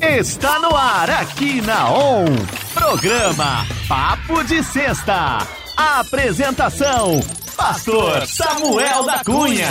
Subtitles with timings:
[0.00, 2.24] Está no ar aqui na ON.
[2.72, 5.46] Programa Papo de Sexta.
[5.76, 7.20] Apresentação:
[7.54, 9.70] Pastor Samuel da Cunha.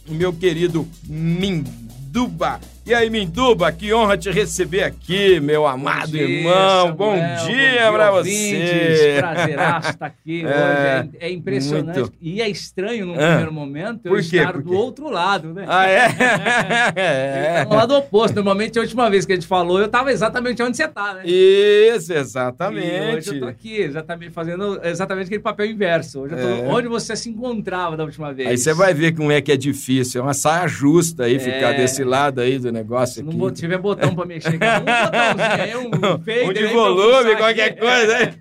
[0.08, 2.60] o meu querido Minduba.
[2.86, 6.52] E aí, Minduba, que honra te receber aqui, meu amado dia, irmão.
[6.52, 8.38] Samuel, bom bom dia dia, ouvintes.
[8.38, 9.16] você.
[9.20, 11.10] Prazeraço estar aqui É, hoje.
[11.18, 11.98] É, é impressionante.
[11.98, 12.12] muito.
[12.20, 15.64] E é estranho, num Ah, primeiro momento, eu estar do outro lado, né?
[15.66, 16.08] Ah, é?
[17.64, 18.34] Tá no lado oposto.
[18.34, 21.22] Normalmente, a última vez que a gente falou, eu estava exatamente onde você está, né?
[21.24, 23.16] Isso, E exatamente.
[23.16, 26.20] hoje eu tô aqui, exatamente fazendo exatamente aquele papel inverso.
[26.20, 26.68] Hoje eu tô É.
[26.68, 28.46] onde você se encontrava da última vez.
[28.50, 30.20] Aí você vai ver como é que é difícil.
[30.20, 31.38] É uma saia justa aí, É.
[31.38, 33.38] ficar desse lado aí do negócio não aqui.
[33.38, 37.70] bot- tiver botão pra mexer, aqui, um botãozinho aí, um fader um de volume, qualquer
[37.70, 37.80] aqui.
[37.80, 38.14] coisa.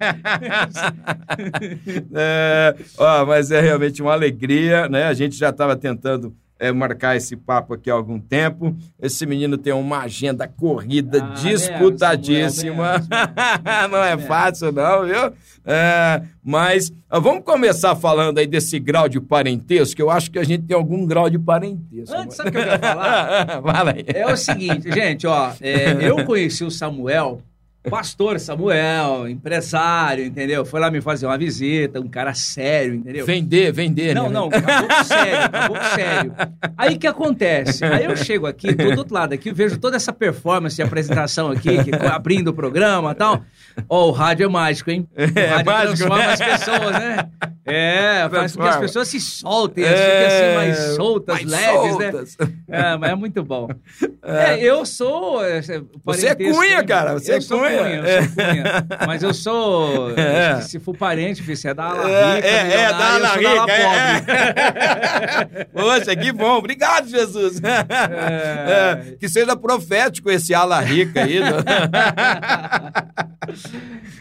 [2.14, 5.06] é, ó, mas é realmente uma alegria, né?
[5.06, 8.76] A gente já estava tentando é, marcar esse papo aqui há algum tempo.
[9.02, 12.94] Esse menino tem uma agenda corrida Ah, disputadíssima.
[12.94, 15.34] mesmo, Samuel, não é fácil, não, viu?
[15.66, 20.38] É, mas ó, vamos começar falando aí desse grau de parentesco, que eu acho que
[20.38, 22.16] a gente tem algum grau de parentesco.
[22.16, 23.62] Antes, sabe o que eu ia falar?
[23.64, 24.06] Fala aí.
[24.08, 27.42] É o seguinte, gente, ó, é, eu conheci o Samuel,
[27.90, 30.66] pastor Samuel, empresário, entendeu?
[30.66, 33.26] Foi lá me fazer uma visita, um cara sério, entendeu?
[33.26, 34.30] Vender, vender, Não, né?
[34.30, 36.34] não, acabou sério, acabou sério.
[36.78, 37.84] Aí o que acontece?
[37.86, 41.52] Aí eu chego aqui, tô do outro lado aqui, vejo toda essa performance de apresentação
[41.52, 43.42] aqui, que, abrindo o programa e tal.
[43.90, 45.08] Ó, o rádio é mágico, hein?
[45.18, 46.34] O rádio É mágico, transforma né?
[46.34, 47.30] as pessoas, né?
[47.66, 51.98] É, faz com que as pessoas se soltem, elas fiquem assim mais soltas, mais leves,
[51.98, 52.12] né?
[52.12, 52.38] soltas.
[52.68, 53.68] É, mas é muito bom.
[54.26, 55.44] É, eu sou.
[55.44, 55.62] é,
[56.06, 56.86] Você é cunha, hein?
[56.86, 57.73] cara, você é cunha.
[57.78, 57.96] Cunha.
[57.96, 58.64] eu sou cunha.
[59.08, 60.12] Mas eu sou.
[60.18, 60.62] É.
[60.62, 65.64] Se for parente, você é da ala É, rica, é, é, da ala rica, é.
[65.74, 66.58] Poxa, que bom.
[66.58, 67.62] Obrigado, Jesus.
[67.64, 71.40] É, que seja profético esse ala rica aí.
[71.40, 71.50] né?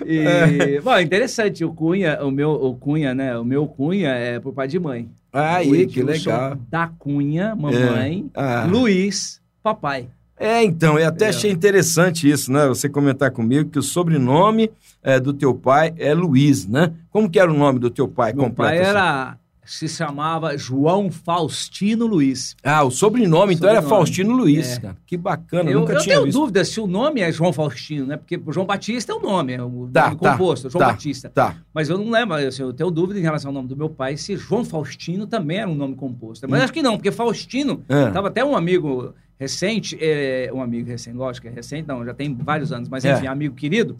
[0.06, 3.36] E, bom, interessante, o Cunha, o meu o Cunha, né?
[3.38, 5.08] O meu Cunha é por pai de mãe.
[5.32, 6.58] Aí, O que Edilson legal.
[6.68, 8.40] Da Cunha, mamãe, É.
[8.40, 8.66] Ah.
[8.68, 10.08] Luiz, papai.
[10.38, 11.28] É, então, eu até É.
[11.28, 12.66] achei interessante isso, né?
[12.66, 14.70] Você comentar comigo que o sobrenome
[15.02, 16.92] é, do teu pai é Luiz, né?
[17.10, 18.72] Como que era o nome do teu pai Meu completo?
[18.72, 19.36] pai assim?
[19.62, 19.70] Era.
[19.70, 22.56] Se chamava João Faustino Luiz.
[22.62, 24.04] Ah, o sobrenome, então era Sobrenome.
[24.06, 24.80] Faustino Luiz, É.
[24.80, 24.96] cara.
[25.06, 26.38] Que bacana, Eu, nunca eu tinha tenho visto.
[26.38, 28.16] dúvida se o nome é João Faustino, né?
[28.16, 30.90] Porque João Batista é o nome, é o Tá, nome tá, composto, João tá.
[30.92, 31.28] Batista.
[31.30, 31.56] Tá.
[31.72, 34.16] Mas eu não lembro, assim, eu tenho dúvida em relação ao nome do meu pai,
[34.16, 36.46] se João Faustino também era um nome composto.
[36.48, 38.10] Mas acho que não, porque Faustino, É.
[38.10, 42.14] tava até um amigo recente, é, um amigo recente, lógico que é recente, não, já
[42.14, 43.12] tem vários anos, mas É.
[43.14, 43.96] enfim, amigo querido,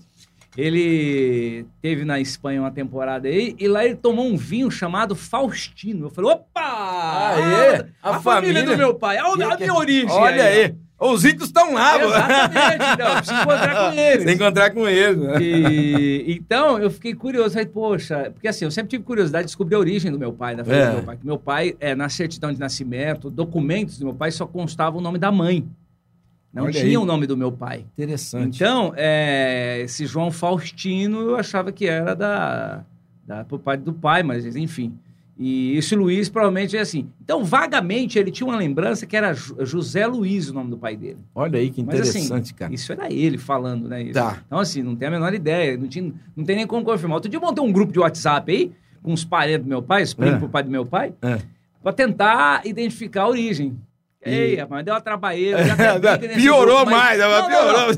[0.57, 6.07] ele teve na Espanha uma temporada aí, e lá ele tomou um vinho chamado Faustino.
[6.07, 6.61] Eu falei, opa!
[7.35, 8.65] Aê, a, a família, família.
[8.65, 10.11] do meu pai, a, Que a que- minha origem.
[10.11, 10.75] Olha aí.
[11.05, 12.05] Os ricos estão lá, pô.
[12.07, 14.25] Exatamente, preciso encontrar com eles.
[14.25, 15.17] Que encontrar com eles.
[15.17, 15.43] né?
[15.43, 17.55] E, então, eu fiquei curioso.
[17.55, 20.55] Falei, poxa, porque assim, eu sempre tive curiosidade de descobrir a origem do meu pai,
[20.55, 20.91] da família É.
[20.91, 21.19] do meu pai.
[21.25, 25.19] Meu pai, é, na certidão de nascimento, documentos do meu pai só constava o nome
[25.19, 25.67] da mãe.
[26.53, 26.97] Não Olha tinha aí.
[26.99, 27.87] o nome do meu pai.
[27.97, 28.57] Interessante.
[28.57, 32.85] Então, é, esse João Faustino, eu achava que era da,
[33.27, 34.93] da, pro pai do pai, mas enfim.
[35.39, 37.09] E esse Luiz provavelmente é assim.
[37.25, 41.17] Então, vagamente, ele tinha uma lembrança que era José Luiz, o nome do pai dele.
[41.35, 42.73] Olha aí que Mas interessante, assim, cara.
[42.75, 44.03] isso era ele falando, né?
[44.03, 44.13] Isso.
[44.13, 44.43] Tá.
[44.47, 47.15] Então, assim, não tem a menor ideia, não, tinha, não tem nem como confirmar.
[47.17, 48.73] Outro dia eu montei um grupo de WhatsApp aí,
[49.03, 50.39] com os parentes do meu pai, os primos É.
[50.39, 51.39] pro pai do meu pai, É.
[51.83, 53.77] pra tentar identificar a origem.
[54.25, 55.59] Ei, rapaz, deu uma trabalheira.
[56.37, 57.89] Piorou mas- mais, não, piorou.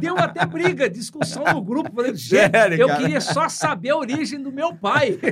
[0.00, 1.90] Deu até briga, discussão no grupo.
[1.94, 2.42] Falei, gente,
[2.78, 3.00] eu cara?
[3.00, 5.16] queria só saber a origem do meu pai.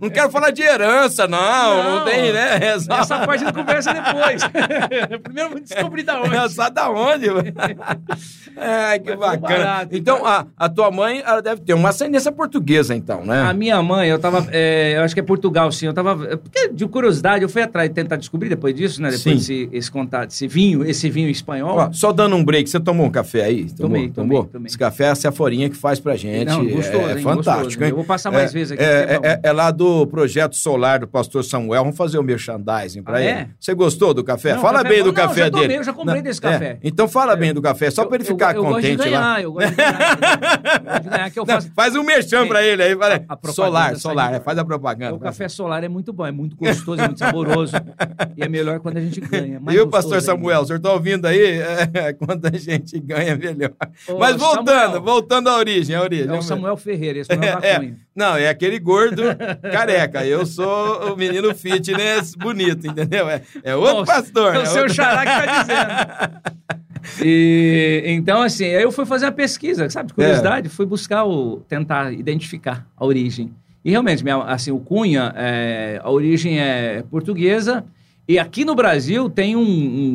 [0.00, 1.82] Não quero falar de herança, não.
[1.82, 2.04] Não, Não.
[2.04, 2.58] tem, né?
[2.62, 2.98] É só...
[3.00, 4.42] Essa parte a gente conversa depois.
[5.22, 6.36] Primeiro vamos descobrir da onde.
[6.36, 7.26] É só da onde?
[8.56, 9.40] Ai, que Mas bacana.
[9.64, 13.42] barato, então, a, a tua mãe, ela deve ter uma ascendência portuguesa, então, né?
[13.42, 14.46] A minha mãe, eu tava.
[14.52, 15.86] é, eu acho que é Portugal, sim.
[15.86, 16.32] Eu tava.
[16.32, 19.10] é, Porque, de curiosidade, eu fui atrás tentar descobrir depois disso, né?
[19.10, 21.76] Depois desse esse contato, esse vinho, esse vinho espanhol.
[21.78, 23.64] Ó, só dando um break, você tomou um café aí?
[23.70, 24.44] Tomou, Tomei, tomou?
[24.44, 24.66] tomei.
[24.66, 26.46] Esse café é a Ceforinha que faz pra gente.
[26.46, 27.84] Não, gostoso, é, hein, fantástico, gostoso.
[27.84, 27.90] hein?
[27.90, 30.56] Eu vou passar mais É, vezes aqui, É, porque é é- é lá do projeto
[30.56, 31.82] solar do pastor Samuel.
[31.82, 33.28] Vamos fazer o merchandising pra Ah, ele.
[33.30, 33.48] é?
[33.60, 34.54] Você gostou do café?
[34.54, 35.06] Não, fala café bem é do.
[35.08, 35.80] Não, café já tomei, dele.
[35.80, 36.78] eu já comprei desse é, café.
[36.82, 39.20] então fala bem do café, só pra ele ficar eu, contente eu gosto de lá.
[39.20, 39.92] ganhar, Eu gosto de ganhar.
[40.82, 41.70] Eu gosto de ganhar, que eu Não, faço.
[41.74, 42.96] faz um merchan pra ele aí.
[43.52, 44.34] Solar, solar.
[44.34, 45.14] é, faz a propaganda.
[45.14, 47.74] O café solar é muito bom, é muito gostoso, é muito saboroso.
[48.36, 49.58] e é melhor quando a gente ganha.
[49.60, 50.24] mais E o pastor ainda.
[50.26, 51.60] Samuel, o senhor tá ouvindo aí?
[51.94, 53.72] É, quando a gente ganha, melhor.
[54.08, 55.02] Ô, Mas voltando, Samuel.
[55.02, 56.28] voltando à origem, à origem.
[56.28, 59.22] É o Samuel Ferreira, esse não é É, não, é aquele gordo
[59.72, 60.24] careca.
[60.26, 63.28] Eu sou o menino fitness bonito, entendeu?
[63.28, 64.54] É, é outro Nossa, pastor.
[64.54, 66.62] É o seu Outro- xará que tá dizendo.
[67.24, 70.08] E, então, assim, aí eu fui fazer a pesquisa, sabe?
[70.08, 71.56] De curiosidade, fui buscar o.
[71.68, 73.52] tentar identificar a origem.
[73.84, 77.84] E realmente, minha- assim, o Cunha, é, a origem é portuguesa.
[78.28, 79.60] E aqui no Brasil tem um,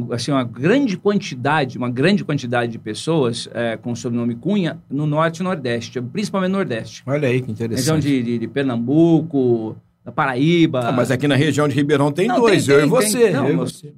[0.08, 4.80] um, assim, uma grande quantidade, uma grande quantidade de pessoas é, com o sobrenome Cunha
[4.90, 7.04] no Norte e Nordeste, principalmente no Nordeste.
[7.06, 8.04] Olha aí que Região interessante.
[8.08, 9.76] de, de, de Pernambuco,
[10.08, 10.88] da Paraíba.
[10.88, 13.20] Ah, mas aqui na região de Ribeirão tem Não, dois, tem- eu tem- e você.
[13.26, 13.34] tem.
[13.34, 13.94] Não, eu mas- você.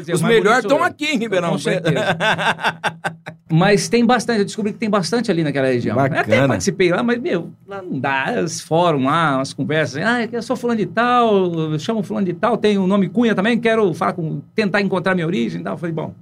[0.00, 1.94] Os dizer, melhores estão aqui em Ribeirão Com certeza.
[3.54, 5.94] Mas tem bastante, eu descobri que tem bastante ali naquela região.
[5.94, 6.48] Eu até Bacana.
[6.48, 8.40] participei lá, mas, meu, lá não dá.
[8.42, 10.02] Os fóruns lá, umas conversas.
[10.02, 13.34] Ah, eu sou fulano de tal, eu chamo fulano de tal, tem o nome Cunha
[13.34, 15.74] também, quero falar com, tentar encontrar minha origem e tal.
[15.74, 16.14] Eu falei, bom,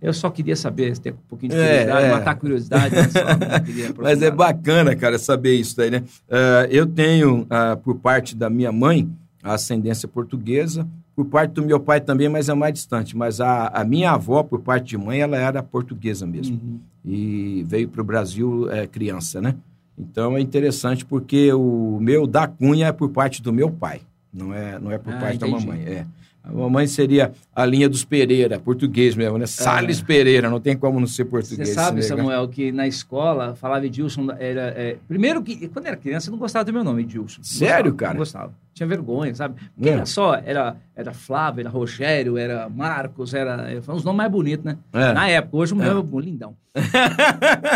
[0.00, 2.10] eu só queria saber, ter um pouquinho de É, curiosidade, é.
[2.10, 2.94] matar a curiosidade.
[2.96, 3.20] mas só,
[3.58, 6.02] não queria Mas é bacana, cara, saber isso daí, né?
[6.30, 9.08] Ah, eu tenho, ah, por parte da minha mãe,
[9.42, 10.86] a ascendência portuguesa,
[11.16, 13.16] por parte do meu pai também, mas é mais distante.
[13.16, 16.56] Mas a, a minha avó, por parte de mãe, ela era portuguesa mesmo.
[16.62, 16.78] Uhum.
[17.04, 19.54] E veio para o Brasil é, criança, né?
[19.98, 24.00] Então é interessante porque o meu da Cunha é por parte do meu pai,
[24.32, 25.52] não é, não é por Ah, parte entendi.
[25.52, 25.82] da mamãe.
[25.84, 26.06] É.
[26.42, 29.46] A mamãe seria a linha dos Pereira, português mesmo, né?
[29.46, 31.60] Salles Pereira, não tem como não ser português.
[31.60, 31.64] É.
[31.66, 32.02] Você sabe.
[32.02, 34.28] Samuel, que na escola falava Edilson.
[34.38, 37.42] Era, é, primeiro que, quando era criança, eu não gostava do meu nome, Edilson.
[37.42, 38.12] Sério, gostava, cara?
[38.14, 38.54] Não gostava.
[38.72, 39.60] Tinha vergonha, sabe?
[39.74, 39.92] Porque É.
[39.92, 43.80] era só, era, era Flávio, era Rogério, era Marcos, era.
[43.82, 44.78] Foi uns nomes mais bonitos, né?
[44.94, 45.12] É.
[45.12, 46.56] Na época, hoje o meu é um lindão.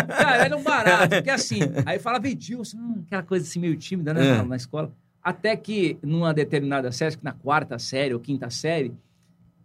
[0.07, 4.13] cara, era um barato, porque assim, aí falava Edilson, hum, aquela coisa assim meio tímida,
[4.13, 4.39] né?
[4.39, 4.41] É.
[4.43, 4.91] Na escola.
[5.25, 8.93] Até que, numa determinada série, na quarta série ou quinta série,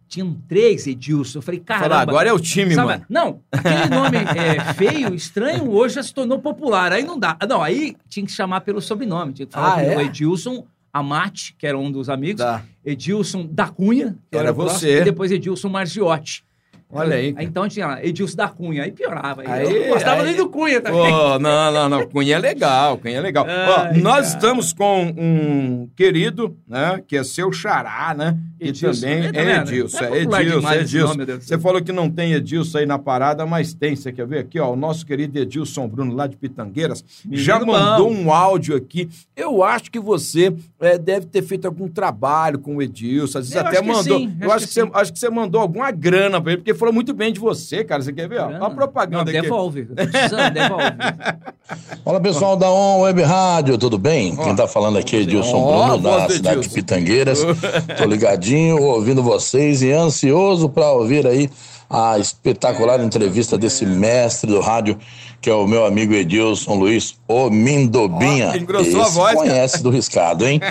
[0.07, 1.37] tinham três Edilson.
[1.37, 1.89] Eu falei, caramba.
[1.89, 3.05] Fala, agora é o time, Sabe, mano.
[3.07, 6.91] Não, aquele nome é, feio, estranho, hoje já se tornou popular.
[6.91, 7.37] Aí não dá.
[7.47, 9.33] Não, aí tinha que chamar pelo sobrenome.
[9.33, 9.95] Tinha que falar Ah, é?
[9.97, 12.41] o Edilson Amate, que era um dos amigos.
[12.41, 12.63] Tá.
[12.83, 15.01] Edilson da Cunha, que Era próximo, você.
[15.01, 16.43] E depois Edilson Margiotti.
[16.91, 17.35] Olha aí.
[17.39, 18.83] Então tinha lá, Edilson da Cunha.
[18.83, 19.41] Aí piorava.
[19.41, 21.11] Aí, Aí- eu não gostava aí- nem do Cunha também.
[21.11, 22.07] Pô, não, não, não.
[22.07, 23.45] Cunha é legal, Cunha é legal.
[23.47, 24.35] Ai, Ó, nós cara.
[24.35, 27.01] estamos com um querido, né?
[27.07, 28.37] Que é seu xará, né?
[28.59, 29.01] Que Edilson.
[29.01, 29.57] também É, tá é?
[29.57, 29.97] Edilson.
[29.99, 31.07] É É Edilson, é Edilson.
[31.07, 33.95] nome, Deus do Você falou que não tem Edilson aí na parada, mas tem.
[33.95, 34.71] Você quer ver aqui, ó?
[34.71, 38.15] O nosso querido Edilson Bruno, lá de Pitangueiras, Menino já mandou bom.
[38.23, 39.09] um áudio aqui.
[39.35, 43.39] Eu acho que você é, deve ter feito algum trabalho com o Edilson.
[43.39, 44.27] Às vezes Eu até que mandou.
[44.41, 44.91] eu acho que, você, sim.
[44.93, 48.01] acho que você mandou alguma grana pra ele, porque falou muito bem de você, cara.
[48.01, 48.39] Você quer ver?
[48.39, 49.41] Ó, Olha a propaganda não, aqui.
[49.41, 49.85] devolve.
[49.85, 50.83] Tô precisando, devolve.
[52.03, 54.35] Fala pessoal da On Web Rádio, tudo bem?
[54.35, 56.69] Quem tá falando aqui é Edilson Ó, Bruno, da cidade de.
[56.69, 57.45] Pitangueiras.
[57.97, 61.49] Tô ligadinho, ouvindo vocês e ansioso para ouvir aí
[61.89, 64.97] a espetacular entrevista desse mestre do rádio,
[65.41, 68.49] que é o meu amigo Edilson Luiz, o Mindobinha.
[68.53, 69.47] Ó, engrossou a Esse voz, cara.
[69.49, 70.61] conhece do riscado, hein?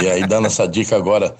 [0.00, 1.34] E aí, dando essa dica agora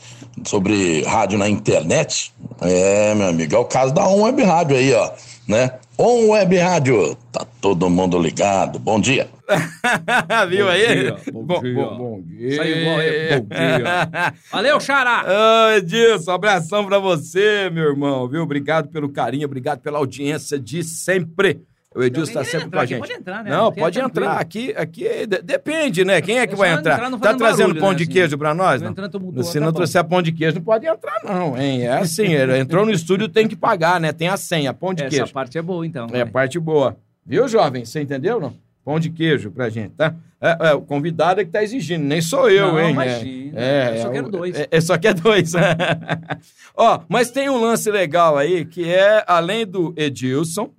[0.45, 4.93] sobre rádio na internet, é, meu amigo, é o caso da On Web Rádio aí,
[4.93, 5.11] ó,
[5.47, 5.73] né?
[5.97, 8.79] On Web Rádio, tá todo mundo ligado.
[8.79, 9.29] Bom dia.
[10.49, 10.87] Viu Bom aí?
[10.87, 11.75] dia, bom dia.
[11.75, 12.57] bom, bom dia.
[12.57, 14.35] Saiu igual aí, bom dia.
[14.51, 15.25] Valeu, Xará!
[15.27, 18.43] Ô, Edilson, abração pra você, meu irmão, viu?
[18.43, 21.61] Obrigado pelo carinho, obrigado pela audiência de sempre.
[21.93, 22.99] O Edilson está sempre entrar com a gente.
[23.01, 23.51] pode entrar, né?
[23.51, 24.25] Não, é pode tranquilo.
[24.27, 24.41] entrar.
[24.41, 26.21] Aqui, aqui de- depende, né?
[26.21, 26.95] Quem é que É vai entrar?
[26.95, 28.13] entrar, não tá trazendo barulho, pão né, de assim.
[28.13, 28.81] queijo pra nós?
[28.81, 29.09] Não Não?
[29.09, 29.73] tumultuando, Se tá não bom.
[29.73, 31.83] trouxer pão de queijo, não pode entrar, não, hein?
[31.83, 34.13] É assim, ele entrou no estúdio, tem que pagar, né?
[34.13, 35.33] Tem a senha, pão de Essa queijo.
[35.33, 36.07] parte é boa, então.
[36.13, 36.27] É, vai.
[36.27, 36.97] parte boa.
[37.27, 37.85] Viu, jovem?
[37.85, 38.55] Você entendeu, não?
[38.85, 40.15] Pão de queijo pra gente, tá?
[40.41, 42.91] É, é, o convidado é que tá exigindo, nem sou eu, Não, hein?
[42.93, 43.61] imagina.
[43.61, 44.55] É, Eu só é, quero dois.
[44.59, 45.53] É, é, só quer dois.
[46.77, 50.71] Ó, mas tem um lance legal aí, que é, além do Edilson,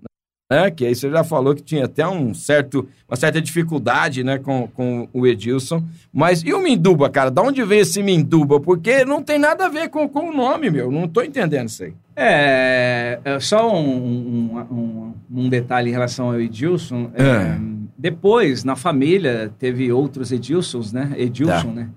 [0.51, 0.69] né?
[0.69, 4.67] Que aí você já falou que tinha até um certo, uma certa dificuldade, né, com,
[4.67, 5.81] com o Edilson.
[6.13, 7.31] Mas e o Minduba, cara?
[7.31, 8.59] Da onde vem esse Minduba?
[8.59, 10.91] Porque não tem nada a ver com, com o nome, meu.
[10.91, 11.93] Não tô entendendo isso aí.
[12.15, 17.09] É, é só um, um, um- um detalhe em relação ao Edilson.
[17.13, 17.57] É, É.
[17.97, 21.11] Depois, na família, teve outros Edilsons, né?
[21.17, 21.71] Edilson, Tá.
[21.73, 21.89] né?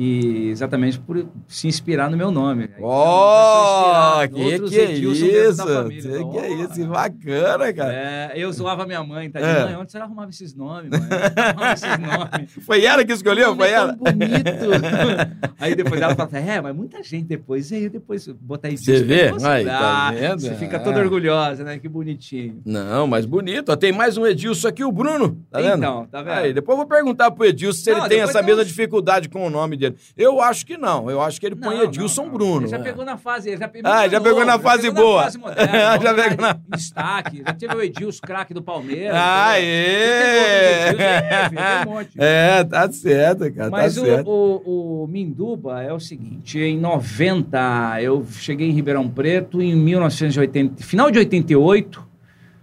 [0.00, 2.70] E exatamente por se inspirar no meu nome.
[2.80, 5.66] Ó, então, que outros que é isso?
[5.66, 6.02] família.
[6.18, 6.86] Que que é isso?
[6.86, 7.92] Bacana, cara.
[7.92, 9.40] É, eu zoava minha mãe, tá?
[9.40, 9.64] É.
[9.64, 11.00] Mãe, onde você arrumava esses nomes, mãe?
[11.36, 12.64] Arrumava esses nomes?
[12.64, 13.56] Foi ela que escolheu?
[13.56, 13.92] Foi é ela?
[13.96, 14.68] bonito.
[15.58, 17.70] aí depois ela fala, é, mas muita gente depois.
[17.72, 18.84] E aí depois botar isso.
[18.84, 19.32] Você vê?
[19.42, 20.40] Aí, tá vendo?
[20.40, 20.78] Você fica É.
[20.78, 21.76] toda orgulhosa, né?
[21.78, 22.62] Que bonitinho.
[22.64, 23.70] Não, mas bonito.
[23.72, 25.44] Ó, Tem mais um Edilson aqui, o Bruno.
[25.50, 25.78] Tá vendo?
[25.78, 26.34] Então, tá vendo?
[26.34, 28.68] Aí, depois eu vou perguntar pro Edilson se Não, ele tem essa tem mesma uns-
[28.68, 30.02] dificuldade com o nome dele.
[30.16, 31.10] Eu acho que não.
[31.10, 32.34] Eu acho que ele põe Não, Edilson não, não.
[32.38, 32.60] Bruno.
[32.62, 32.82] Ele já É.
[32.82, 33.48] pegou na fase.
[33.50, 35.16] Ele já pe- Ah, já pegou na fase pegou boa.
[35.18, 37.42] Na fase moderna, Já pegou na- de Destaque.
[37.46, 39.16] Já teve o Edilson, craque do Palmeiras.
[39.58, 42.10] Edilson, um monte.
[42.16, 43.70] É, tá certo, cara.
[43.70, 44.28] Mas tá o, certo.
[44.30, 50.82] o, o Minduba é o seguinte, em 90, eu cheguei em Ribeirão Preto, em 1980,
[50.82, 52.06] final de 88,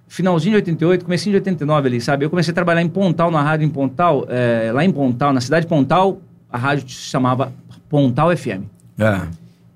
[0.07, 2.25] finalzinho de 88, comecinho de 89 ali, sabe?
[2.25, 5.41] Eu comecei a trabalhar em Pontal, na rádio em Pontal, é, lá em Pontal, na
[5.41, 6.19] cidade de Pontal,
[6.55, 7.51] a rádio se chamava
[7.89, 8.63] Pontal FM.
[8.97, 9.21] É.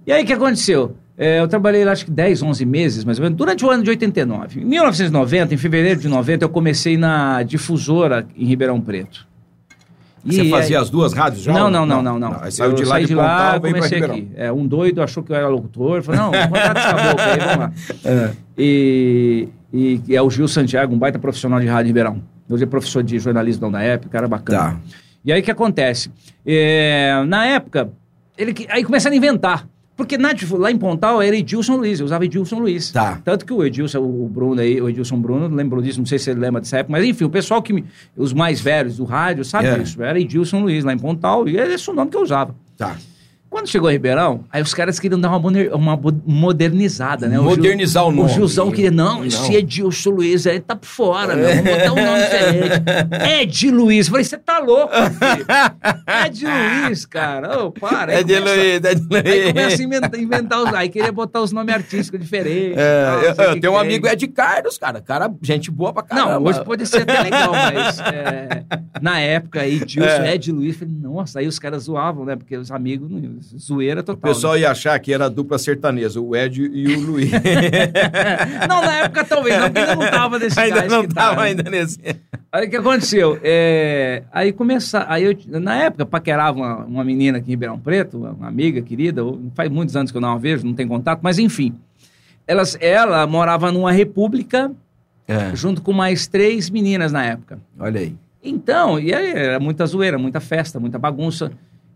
[0.07, 0.95] E aí, o que aconteceu?
[1.17, 3.83] É, eu trabalhei lá, acho que 10, 11 meses, mais ou menos, durante o ano
[3.83, 4.61] de 89.
[4.61, 9.27] Em 1990, em fevereiro de 90, eu comecei na difusora em Ribeirão Preto.
[10.25, 11.53] Você E fazia aí- as duas rádios já?
[11.53, 12.37] não, ou não, não, não, não.
[12.41, 14.31] Aí saiu eu de lá saí de, de lá, comecei aqui.
[14.35, 17.57] É, um doido achou que eu era locutor, falou, não, contrata essa boca aí, vamos
[17.57, 17.71] lá.
[18.05, 18.31] É.
[18.57, 22.21] E, e, e é o Gil Santiago, um baita profissional de rádio em Ribeirão.
[22.49, 24.59] Hoje é professor de jornalismo da época, cara bacana.
[24.59, 24.77] Tá.
[25.23, 26.09] E aí o que acontece?
[26.45, 27.91] É, na época,
[28.37, 29.67] ele, aí começaram a inventar.
[29.95, 32.89] Porque na, lá em Pontal era Edilson Luiz, eu usava Edilson Luiz.
[32.89, 33.19] Tá.
[33.21, 36.29] Tanto que o Edilson, o Bruno aí, o Edilson Bruno, lembrou disso, não sei se
[36.31, 37.83] ele lembra dessa época, mas enfim, o pessoal que, me-
[38.15, 39.77] os mais velhos do rádio, sabe É.
[39.77, 40.01] disso.
[40.01, 42.55] Era Edilson Luiz lá em Pontal, e esse o nome que eu usava.
[42.77, 42.95] Tá.
[43.49, 47.39] Quando chegou a Ribeirão, aí os caras queriam dar uma, moder- uma modernizada, né?
[47.39, 48.29] O Modernizar o nome.
[48.29, 49.25] O Gilzão queria, não, Não.
[49.25, 51.47] esse Edilson Luiz aí tá por fora, meu.
[51.47, 52.83] Vamos botar um nome diferente.
[53.41, 54.05] Ed Luiz.
[54.07, 55.45] Eu falei, você tá louco, filho?
[56.25, 57.63] Ed Luiz, cara.
[57.65, 58.13] Ô, para.
[58.13, 59.25] É de começa- Luiz, é de Luiz.
[59.25, 60.73] Aí começa a inventar, inventar os.
[60.73, 62.77] Aí queria botar os nomes artísticos diferentes.
[62.77, 64.07] É, tal, eu, não eu tenho um amigo.
[64.07, 65.01] Ed Carlos, cara.
[65.01, 66.33] Cara, gente boa pra caramba.
[66.35, 68.63] Não, hoje pode ser até legal, mas é,
[69.01, 70.35] na época aí, Edilson, É.
[70.35, 72.35] Ed Luiz, falei, nossa, aí os caras zoavam, né?
[72.35, 73.09] Porque os amigos,
[73.57, 74.31] zoeira O total.
[74.33, 77.31] pessoal ia achar que era a dupla sertaneja, o Ed e o Luiz.
[77.31, 77.39] né?
[78.67, 81.47] Não, na época talvez, não, porque ainda não tava nesse ainda não tava tá, né?
[81.49, 81.99] ainda nesse.
[82.51, 83.39] Aí o que aconteceu?
[83.43, 88.17] É, aí começar, aí eu, na época, paquerava uma, uma menina aqui em Ribeirão Preto,
[88.17, 89.21] uma amiga querida,
[89.55, 91.75] faz muitos anos que eu não a vejo, não tem contato, mas enfim.
[92.47, 94.71] Elas, ela morava numa república
[95.27, 97.59] É, junto com mais três meninas na época.
[97.79, 98.15] olha aí.
[98.43, 101.51] Então, e aí era muita zoeira, muita festa, muita bagunça.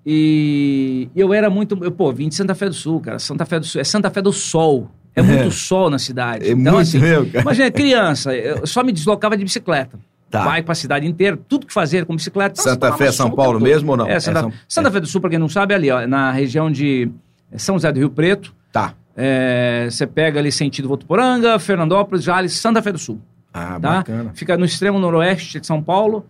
[0.06, 1.78] E eu era muito.
[1.84, 3.20] Eu, pô, vim de Santa Fé do Sul, cara.
[3.20, 3.82] Santa Fé do Sul.
[3.82, 4.90] É Santa Fé do Sol.
[5.16, 6.44] É muito sol na cidade.
[6.46, 7.42] É então, muito assim, mesmo, cara.
[7.44, 10.00] imagina, criança, eu só me deslocava de bicicleta.
[10.32, 10.44] Tá.
[10.44, 12.60] Vai pra cidade inteira, tudo que fazer com bicicleta.
[12.60, 13.64] Então, Santa Fé, São Paulo todo.
[13.64, 14.08] mesmo ou não?
[14.08, 16.08] É, Santa, É São- Santa Fé do Sul, pra quem não sabe, é ali, ó,
[16.08, 17.12] na região de
[17.56, 18.56] São José do Rio Preto.
[18.72, 18.96] Tá.
[19.16, 23.22] É, você pega ali sentido Votuporanga, Fernandópolis, Jales, Santa Fé do Sul
[23.54, 23.98] Ah, tá?
[23.98, 24.32] bacana.
[24.34, 26.26] Fica no extremo noroeste de São Paulo,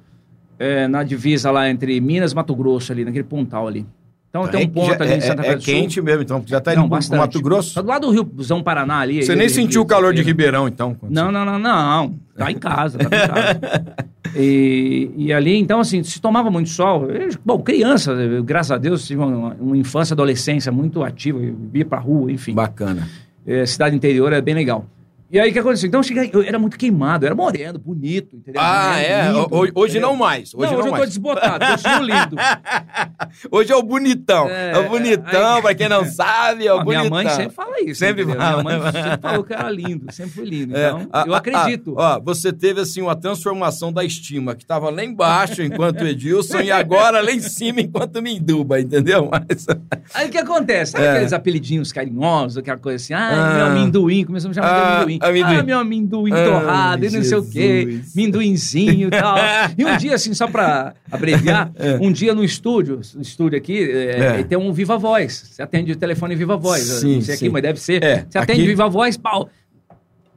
[0.59, 3.85] é, na divisa lá entre Minas e Mato Grosso, ali, naquele pontal ali.
[4.29, 5.73] Então tem um ponto já- ali é, em Santa é, Fé é do Sul.
[5.73, 7.19] quente mesmo, então já tá indo Não, bastante.
[7.19, 7.75] Mato Grosso.
[7.75, 9.23] Tá do lado do Riozão Paraná ali.
[9.23, 10.23] Você nem sentiu o calor de.
[10.23, 10.97] Ribeirão, então?
[11.07, 12.15] Não, não, não, não.
[12.35, 13.59] Tá em casa, tá em casa.
[14.35, 17.05] E, e ali, então, assim, se tomava muito sol.
[17.11, 21.39] Eu, bom, criança, eu, graças a Deus, tive uma, uma infância, adolescência muito ativa.
[21.39, 22.53] Eu ia pra rua, enfim.
[22.55, 23.07] Bacana.
[23.45, 24.87] É, cidade interior é bem legal.
[25.33, 25.87] E aí, o que aconteceu?
[25.87, 28.61] Então, eu cheguei, eu era muito queimado, eu era moreno, bonito, entendeu?
[28.63, 29.27] Ah, Moreno, é?
[29.31, 30.01] lindo, Ho- Hoje entendeu?
[30.01, 30.53] não mais.
[30.53, 31.09] Hoje não, não, hoje eu tô mais.
[31.09, 32.35] desbotado, continuo lindo.
[33.51, 34.47] Hoje é o bonitão.
[34.47, 37.09] É, É, o bonitão, aí- pra quem não sabe, é o a bonitão.
[37.09, 37.99] minha mãe sempre fala isso.
[37.99, 38.39] Sempre entendeu?
[38.41, 38.63] fala.
[38.63, 40.77] Minha mãe sempre falou que era lindo, sempre foi lindo.
[40.77, 41.99] É, Então, a- eu a- acredito.
[41.99, 46.59] a- ó, você teve assim uma transformação da estima, que estava lá embaixo enquanto Edilson
[46.61, 49.29] e agora lá em cima enquanto Minduba, entendeu?
[49.31, 49.65] Mas,
[50.13, 50.91] Aí o que acontece?
[50.91, 51.11] Sabe É.
[51.11, 53.13] aqueles apelidinhos carinhosos, aquela coisa assim?
[53.15, 53.53] Ah, Ah.
[53.55, 55.19] meu amendoim, começamos a chamar Ah, de amendoim.
[55.29, 55.55] amendoim.
[55.57, 59.35] Ah, meu amendoim Ai, torrado e não sei o quê, minduinzinho e tal.
[59.77, 64.39] E um dia, assim, só pra abreviar, um dia no estúdio, no estúdio aqui, é,
[64.39, 64.43] É.
[64.43, 65.49] tem um Viva Voz.
[65.51, 66.81] Você atende o telefone Viva Voz.
[66.83, 67.45] Sim, não sei sim.
[67.45, 68.03] aqui, mas deve ser.
[68.03, 69.49] É, Você atende aqui- Viva Voz, pau.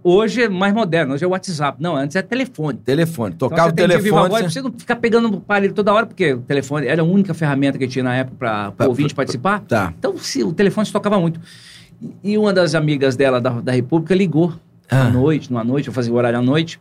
[0.08, 1.82] Hoje é mais moderno, hoje é WhatsApp.
[1.82, 2.78] Não, antes é telefone.
[2.78, 4.28] telefone, Então, tocava o você atendia Viva telefone.
[4.30, 7.04] Voz, pra você não ficar pegando o aparelho toda hora, porque o telefone era a
[7.04, 9.60] única ferramenta que tinha na época para Pra- o ouvinte pra- participar.
[9.62, 9.92] Tá.
[9.98, 11.40] Então, se, o telefone se tocava muito.
[12.00, 14.52] E- E uma das amigas dela da, da República ligou
[14.90, 15.06] Ah.
[15.06, 16.78] à noite, numa noite, eu fazia o horário à noite,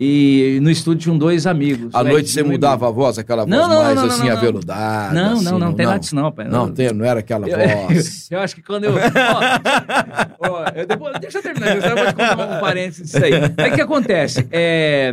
[0.00, 1.92] e no estúdio tinham dois amigos.
[1.94, 4.28] À noite você mudava a voz, aquela voz Não, não, mais não, não, assim, não,
[4.28, 4.36] não.
[4.36, 5.14] aveludada.
[5.14, 6.46] Não, assim, não, não, tem nada disso não, pai.
[6.48, 8.30] Não, tem, não era aquela eu, voz.
[8.30, 8.92] eu acho que quando eu.
[8.94, 13.32] Ó, ó, eu depois- deixa eu terminar, eu vou te contar um parênteses disso aí.
[13.34, 14.46] Aí o que acontece?
[14.52, 15.12] É,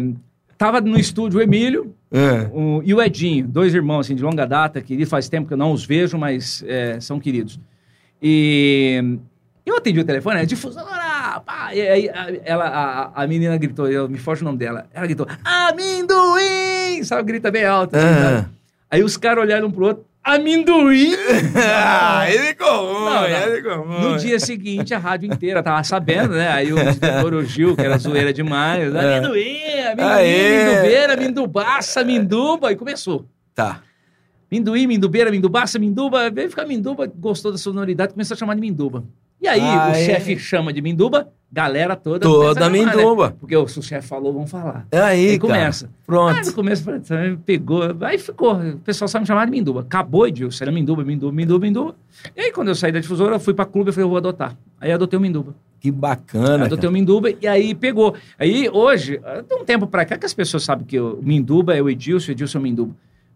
[0.57, 2.47] tava no estúdio o Emílio É.
[2.53, 5.57] o- e o Edinho, dois irmãos assim, de longa data, que faz tempo que eu
[5.57, 7.59] não os vejo, mas é, são queridos.
[8.21, 9.17] E
[9.65, 10.85] eu atendi o telefone, é difusora,
[11.39, 12.65] pá, e aí a, ela,
[13.15, 17.51] a, a menina gritou, eu me foge o nome dela, ela gritou, amendoim, sabe, grita
[17.51, 17.95] bem alto.
[17.95, 18.45] assim, Ah.
[18.89, 21.13] Aí os caras olharam um pro outro, amendoim?
[21.57, 23.25] ah, ele ficou ruim, Não, não.
[23.27, 24.01] ele ficou ruim.
[24.11, 26.47] No dia seguinte, a rádio inteira tava sabendo, né?
[26.49, 29.57] Aí o diretor, o Gil, que era zoeira demais, amendoim,
[29.91, 30.65] amendoim, Aê.
[30.65, 33.25] mindubeira, mindubaça, minduba, e começou.
[33.53, 33.81] Tá.
[34.51, 39.03] Minduí, mindubeira, mindubaça, minduba, veio ficar minduba, gostou da sonoridade, começou a chamar de minduba.
[39.45, 40.05] E aí, Ah, o é?
[40.05, 42.19] chefe chama de minduba, galera toda.
[42.21, 42.79] Toda né?
[42.79, 43.35] minduba.
[43.39, 44.87] Porque o, se o chefe falou, vamos falar.
[44.91, 45.53] É aí, Aí cara.
[45.53, 45.89] começa.
[46.03, 46.35] Pronto.
[46.39, 48.55] Aí no começo também pegou, aí ficou.
[48.55, 49.81] O pessoal só me chamava de Minduba.
[49.81, 51.95] Acabou, Edilson, era Minduba, Minduba, Minduba, Minduba.
[52.35, 54.17] E aí quando eu saí da difusora, eu fui pra clube, eu falei, eu vou
[54.17, 54.57] adotar.
[54.81, 55.53] Aí eu adotei o Minduba.
[55.79, 56.89] Que bacana, adotei cara.
[56.89, 58.15] o Minduba e aí pegou.
[58.39, 61.81] Aí hoje, tem um tempo pra cá que as pessoas sabem que o Minduba é
[61.83, 62.95] o Edilson, o Edilson é o Minduba.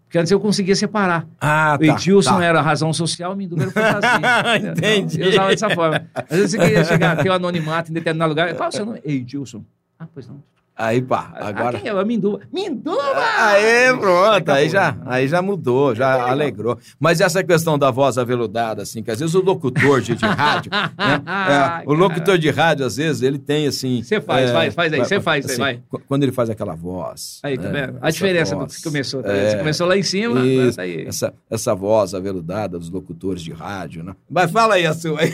[0.10, 1.28] Porque antes eu conseguia separar.
[1.40, 1.94] Ah, O tá.
[1.94, 2.44] Edilson tá.
[2.44, 4.58] era a razão social, o Minduba era fantasia.
[4.72, 5.18] Entendi.
[5.18, 6.08] Então, eu usava dessa forma.
[6.16, 8.52] Às vezes você queria chegar, ter um anonimato em determinado lugar.
[8.56, 9.02] Qual é o seu nome?
[9.06, 9.64] Edilson.
[10.00, 10.42] Ah, pois não.
[10.82, 11.78] Aí, pá, Ah, agora...
[11.78, 11.94] quem é?
[11.94, 12.40] É Minduba.
[12.54, 13.02] Minduba!
[13.38, 14.54] Aê, pronto, Acabou.
[14.56, 16.78] aí já, aí já mudou, já alegrou.
[16.98, 20.72] Mas essa questão da voz aveludada, assim, que às vezes o locutor de, de rádio,
[20.72, 24.02] né, é, o locutor de rádio, às vezes, ele tem, assim...
[24.02, 25.80] Você faz, é, faz, faz aí, você faz aí, assim, vai.
[25.90, 27.40] qu- Quando ele faz aquela voz...
[27.44, 27.98] Aí, tá né, vendo?
[28.02, 29.22] A diferença do voz, que começou.
[29.22, 29.50] tá é?
[29.52, 31.06] Você começou lá em cima, isso, tá aí.
[31.06, 34.16] essa, essa voz aveludada dos locutores de rádio, né?
[34.30, 35.32] Mas fala aí a sua aí.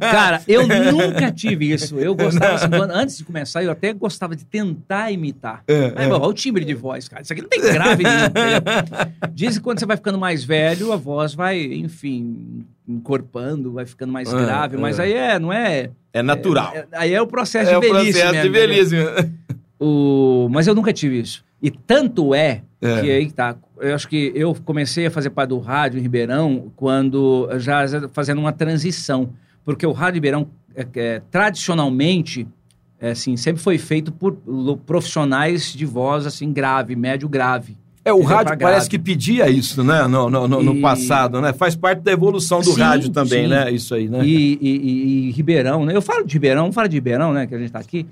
[0.00, 1.98] Cara, eu nunca tive isso.
[1.98, 5.64] Eu gostava, assim, quando- antes de começar, eu até gostava de tentar imitar.
[5.66, 7.22] É, Aí, bom, olha o timbre de voz, cara.
[7.22, 8.30] Isso aqui não tem grave nenhum.
[9.34, 14.12] Dizem que quando você vai ficando mais velho, a voz vai, enfim, encorpando, vai ficando
[14.12, 14.76] mais É, grave.
[14.76, 15.02] Mas é.
[15.02, 15.90] aí é, não é...
[16.12, 16.72] É natural.
[16.72, 18.68] é- aí é o processo É o de velhice processo mesmo, de entendeu?
[19.14, 19.32] velhice.
[19.80, 20.48] O...
[20.52, 21.44] Mas eu nunca tive isso.
[21.60, 23.00] E tanto é, É.
[23.00, 23.56] que aí tá.
[23.80, 28.38] Eu acho que eu comecei a fazer parte do rádio em Ribeirão quando já fazendo
[28.38, 29.30] uma transição.
[29.64, 32.46] Porque o rádio Ribeirão, é, é, tradicionalmente,
[33.06, 34.36] é, assim, sempre foi feito por
[34.86, 37.76] profissionais de voz assim grave, médio grave.
[38.04, 40.06] É, o rádio parece que pedia isso, né?
[40.06, 41.54] No, no, no- no E- passado, né?
[41.54, 43.48] Faz parte da evolução do Sim, rádio também, sim.
[43.50, 43.70] né?
[43.72, 44.20] Isso aí, né?
[44.22, 45.96] E, e- e- Ribeirão, né?
[45.96, 47.46] Eu falo de Ribeirão, falo de Ribeirão, né?
[47.46, 48.06] Que a gente tá aqui.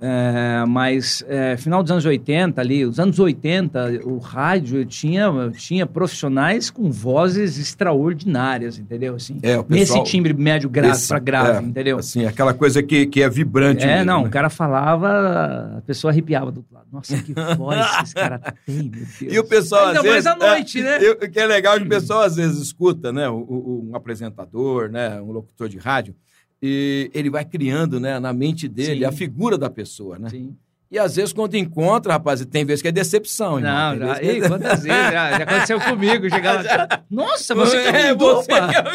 [0.00, 5.86] É, mas é, final dos anos 80 ali, os anos 80, o rádio tinha, tinha
[5.86, 9.16] profissionais com vozes extraordinários, entendeu?
[9.16, 11.98] Assim, É, pessoal- nesse timbre médio grave para grave, é, entendeu?
[11.98, 14.28] Assim, aquela coisa que, que é vibrante É, mesmo, não, né?
[14.28, 16.86] o cara falava, a pessoa arrepiava do outro lado.
[16.92, 19.08] Nossa, que voz que esse cara tem, meu Deus.
[19.34, 20.26] E o pessoal, Ainda às vezes...
[20.26, 20.98] à noite, é, né?
[21.02, 23.28] eu- O que é legal é que o pessoal, às vezes, escuta, né?
[23.28, 25.20] o- o- um apresentador, né?
[25.20, 26.14] Um locutor de rádio,
[26.62, 28.18] e ele vai criando, né?
[28.18, 29.04] Na mente dele Sim.
[29.04, 30.28] a figura da pessoa, né?
[30.28, 30.56] Sim.
[30.90, 33.58] E às vezes, quando encontra, rapaz, tem vezes que é decepção.
[33.58, 33.72] irmão.
[33.72, 35.02] Não, Tem já, vezes que é- ei, quantas vezes?
[35.12, 36.30] Já, já aconteceu comigo.
[36.30, 36.64] Chegava.
[37.10, 38.34] Nossa, você que é, É, Minduba.
[38.36, 38.46] você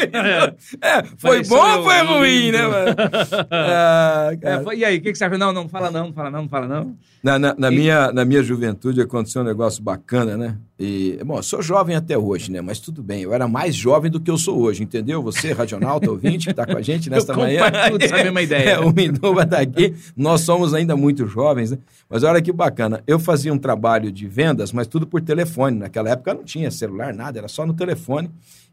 [0.08, 0.54] que é.
[0.80, 2.96] É, foi bom ou foi ruim, né, mano?
[3.50, 5.38] Ah, É, foi- e aí, o que, que você acha?
[5.38, 6.96] Não, não fala não, não fala não, não fala não.
[7.22, 10.56] Na, na- na E- minha, na minha juventude aconteceu um negócio bacana, né?
[10.78, 12.60] E, bom, eu sou jovem até hoje, né?
[12.60, 15.22] Mas tudo bem, eu era mais jovem do que eu sou hoje, entendeu?
[15.22, 17.64] Você, Radionauta, ouvinte, que está com a gente nesta Eu manhã.
[17.64, 18.70] compartilho dessa mesma ideia.
[18.70, 19.94] É, o Minuba tá aqui.
[20.16, 21.78] Nós somos ainda muito jovens, né?
[22.08, 23.02] Mas olha que bacana.
[23.06, 25.78] Eu fazia um trabalho de vendas, mas tudo por telefone.
[25.78, 28.30] Naquela época não tinha celular, nada, era só no telefone.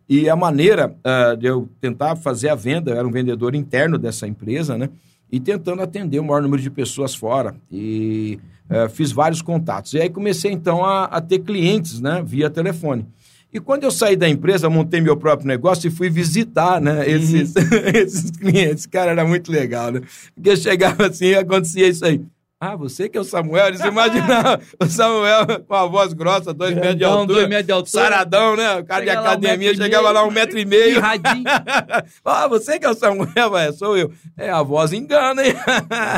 [0.08, 3.98] E a maneira ah, de eu tentar fazer a venda, eu era um vendedor interno
[3.98, 4.90] dessa empresa, né?
[5.32, 7.56] E tentando atender o maior número de pessoas fora.
[7.72, 9.94] E ah, fiz vários contatos.
[9.94, 12.22] E aí comecei, então, a, a ter clientes, né?
[12.26, 13.08] Via telefone.
[13.54, 17.54] E quando eu saí da empresa, montei meu próprio negócio e fui visitar, né, esses,
[17.94, 18.86] esses clientes.
[18.86, 20.02] Cara, era muito legal, né?
[20.34, 22.22] Porque chegava assim e acontecia isso aí.
[22.64, 23.70] Ah, você que é o Samuel?
[23.70, 27.26] Eles imaginavam o Samuel com a voz grossa, dois metros de altura.
[27.26, 28.04] dois metros de altura.
[28.04, 28.76] Saradão, né?
[28.78, 30.98] O cara de Chega lá, um academia e chegava lá um metro e meio.
[30.98, 31.44] Irradinho.
[32.24, 33.52] ah, você que é o Samuel?
[33.54, 34.12] Ué, sou eu.
[34.38, 35.56] É, a voz engana, hein?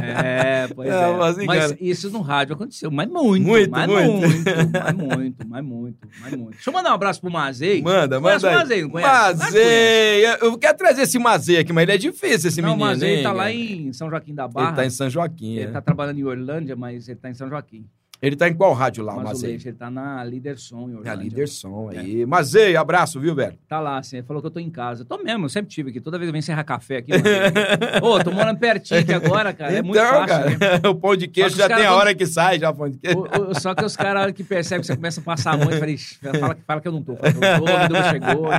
[0.03, 1.15] É, pois É, é.
[1.15, 1.77] mas engana.
[1.79, 3.47] isso no rádio aconteceu, mas muito.
[3.47, 4.11] Muito, mas muito.
[4.11, 4.43] muito.
[4.73, 6.51] Mas muito, mas muito, mas muito.
[6.51, 7.81] Deixa eu mandar um abraço pro Mazei.
[7.81, 8.47] Manda, Conhece manda.
[8.47, 8.63] o aí.
[8.63, 9.11] Mazei, não conhece?
[9.11, 9.39] Conhece.
[9.39, 10.25] Mazei.
[10.41, 12.89] Eu quero trazer esse Mazei aqui, mas ele é difícil, esse Não, o menino.
[12.89, 13.53] Mazei hein, tá lá cara?
[13.53, 14.67] em São Joaquim da Barra.
[14.67, 15.55] Ele tá em São Joaquim.
[15.55, 15.71] Ele é.
[15.71, 17.89] tá trabalhando em Orlândia, mas ele tá em São Joaquim.
[18.23, 19.49] Ele tá em qual rádio lá, Mas o Mazei?
[19.49, 22.25] Leite, ele tá na Liderson em É a Liderson aí.
[22.25, 23.57] Mazei, abraço, viu, velho?
[23.67, 25.01] Tá lá, assim, ele falou que eu tô em casa.
[25.01, 25.99] Eu tô mesmo, eu sempre tive aqui.
[25.99, 27.11] Toda vez eu venho encerrar café aqui.
[28.01, 29.73] Ô, tô morando pertinho aqui agora, cara.
[29.73, 30.27] É muito então, fácil.
[30.27, 30.49] cara,
[30.81, 30.81] né?
[30.89, 32.97] o pão de queijo que já tem a hora que sai, já o pão de
[32.97, 33.19] queijo.
[33.19, 35.69] O- o- só que os caras que percebem que você começa a passar a mão
[35.69, 37.17] e fala, "Ixi, fala, que- fala que eu não tô.
[37.17, 38.49] Fala que eu não tô, o Edu chegou.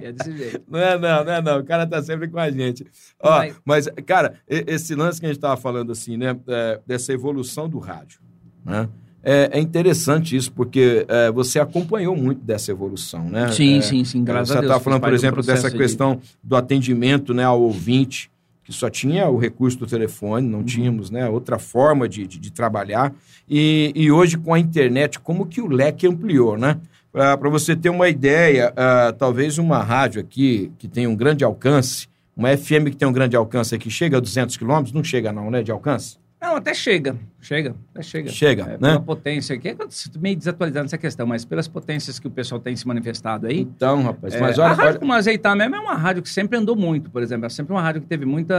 [0.00, 0.62] É desse jeito.
[0.68, 1.58] Não é não, não é não.
[1.58, 2.86] O cara tá sempre com a gente.
[3.20, 6.36] Ó, Mas- mas, cara, esse lance que a gente tava falando assim, né?
[6.46, 8.20] é, dessa evolução do rádio,
[8.64, 8.88] né?
[9.26, 13.50] É, é interessante isso, porque é, você acompanhou muito dessa evolução, né?
[13.52, 14.72] Sim, É, sim, sim, graças você a Deus.
[14.72, 18.30] tá fiz falando, por exemplo, dessa de- questão do atendimento né, ao ouvinte,
[18.62, 20.52] que só tinha o recurso do telefone, Uhum.
[20.52, 23.14] não tínhamos né, outra forma de, de, de trabalhar.
[23.48, 26.78] E, e hoje, com a internet, como que o leque ampliou, né?
[27.12, 32.08] Para você ter uma ideia, ah, talvez uma rádio aqui que tem um grande alcance,
[32.36, 34.92] uma FM que tem um grande alcance aqui, chega a 200 quilômetros?
[34.92, 36.18] Não chega não, né, de alcance?
[36.44, 37.16] Não, até chega.
[37.40, 38.28] Chega, até chega.
[38.30, 38.76] Chega, É, né?
[38.78, 39.68] Pela potência aqui.
[39.68, 39.76] É
[40.18, 43.60] meio desatualizando essa questão, mas pelas potências que o pessoal tem se manifestado aí.
[43.60, 46.28] Então, rapaz, É, mas a olha, rádio olha, como Azeitar mesmo é uma rádio que
[46.28, 47.46] sempre andou muito, por exemplo.
[47.46, 48.54] É sempre uma rádio que teve muita.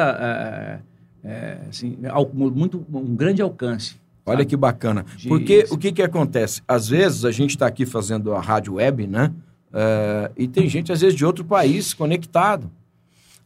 [1.24, 3.96] é, é, assim, al- muito, um grande alcance.
[4.26, 4.50] Olha sabe?
[4.50, 5.06] que bacana.
[5.18, 6.62] De- Porque o que, que acontece?
[6.68, 9.32] Às vezes a gente está aqui fazendo a rádio web, né?
[9.74, 12.72] É, e tem gente, às vezes, de outro país conectado.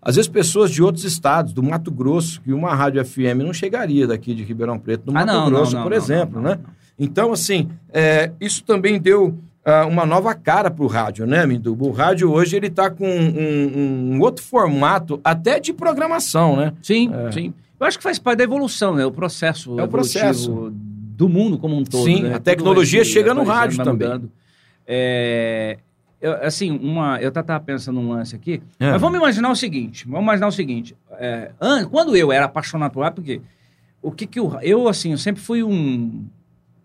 [0.02, 4.08] Às vezes, pessoas de outros estados, do Mato Grosso, que uma rádio FM não chegaria
[4.08, 6.52] daqui de Ribeirão Preto, do Ah, Mato não, Grosso, não, por não, exemplo, não, não,
[6.52, 6.60] né?
[6.98, 11.86] Então, assim, é, isso também deu ah, uma nova cara para o rádio, né, Minduba?
[11.86, 16.74] O rádio hoje ele está com um, um outro formato, até de programação, né?
[16.82, 17.54] Sim, sim.
[17.80, 19.06] Eu acho que faz parte da evolução, né?
[19.06, 19.80] O processo.
[19.80, 20.72] É o processo.
[20.72, 22.06] Do mundo como um todo.
[22.06, 22.36] Sim, né?
[22.36, 24.30] a tecnologia chega no rádio também.
[24.88, 25.78] É,
[26.22, 28.62] eu, assim, uma, eu estava pensando num lance aqui.
[28.80, 28.92] É.
[28.92, 30.96] Mas vamos imaginar o seguinte: vamos imaginar o seguinte.
[31.14, 33.42] é, an- quando eu era apaixonado por rádio, porque
[34.02, 34.58] o que, que eu.
[34.62, 36.26] Eu, assim, eu sempre fui um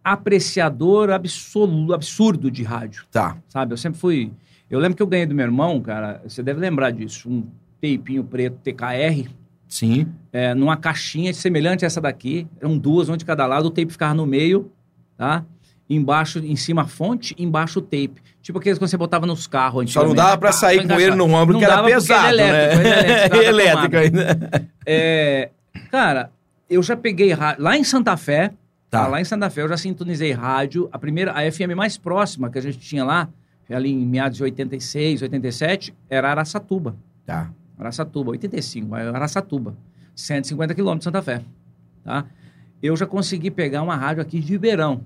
[0.02, 3.36] apreciador absoluto, absurdo de rádio Tá.
[3.48, 3.72] sabe?
[3.72, 4.30] Eu sempre fui.
[4.70, 7.44] Eu lembro que eu ganhei do meu irmão, cara, você deve lembrar disso, um
[7.80, 9.28] teipinho preto TKR,
[9.68, 10.06] Sim.
[10.32, 13.90] é, numa caixinha semelhante a essa daqui, eram duas, uma de cada lado, o tape
[13.92, 14.70] ficava no meio,
[15.16, 15.44] tá?
[15.88, 18.14] Embaixo, em cima a fonte, embaixo o tape.
[18.44, 20.16] Tipo aqueles que você botava nos carros Só não antigamente.
[20.16, 22.44] dava pra Pá, sair pra com ele no ombro, Não que era pesado, ele é
[22.44, 23.24] elétrico, né?
[23.24, 24.68] ele é elétrico, ainda.
[24.86, 25.50] É,
[25.90, 26.30] cara,
[26.68, 27.62] eu já peguei rádio.
[27.62, 28.52] Lá em Santa Fé,
[28.90, 29.06] Tá.
[29.08, 30.90] lá em Santa Fé, eu já sintonizei rádio.
[30.92, 33.28] A primeira, a FM mais próxima que a gente tinha lá,
[33.70, 36.94] ali em meados de 86, 87, era Araçatuba.
[37.24, 37.50] Tá.
[37.78, 39.74] Araçatuba, 85, mas Araçatuba.
[40.14, 41.40] 150 quilômetros de Santa Fé.
[42.04, 42.26] Tá?
[42.82, 45.00] Eu já consegui pegar uma rádio aqui de Ribeirão.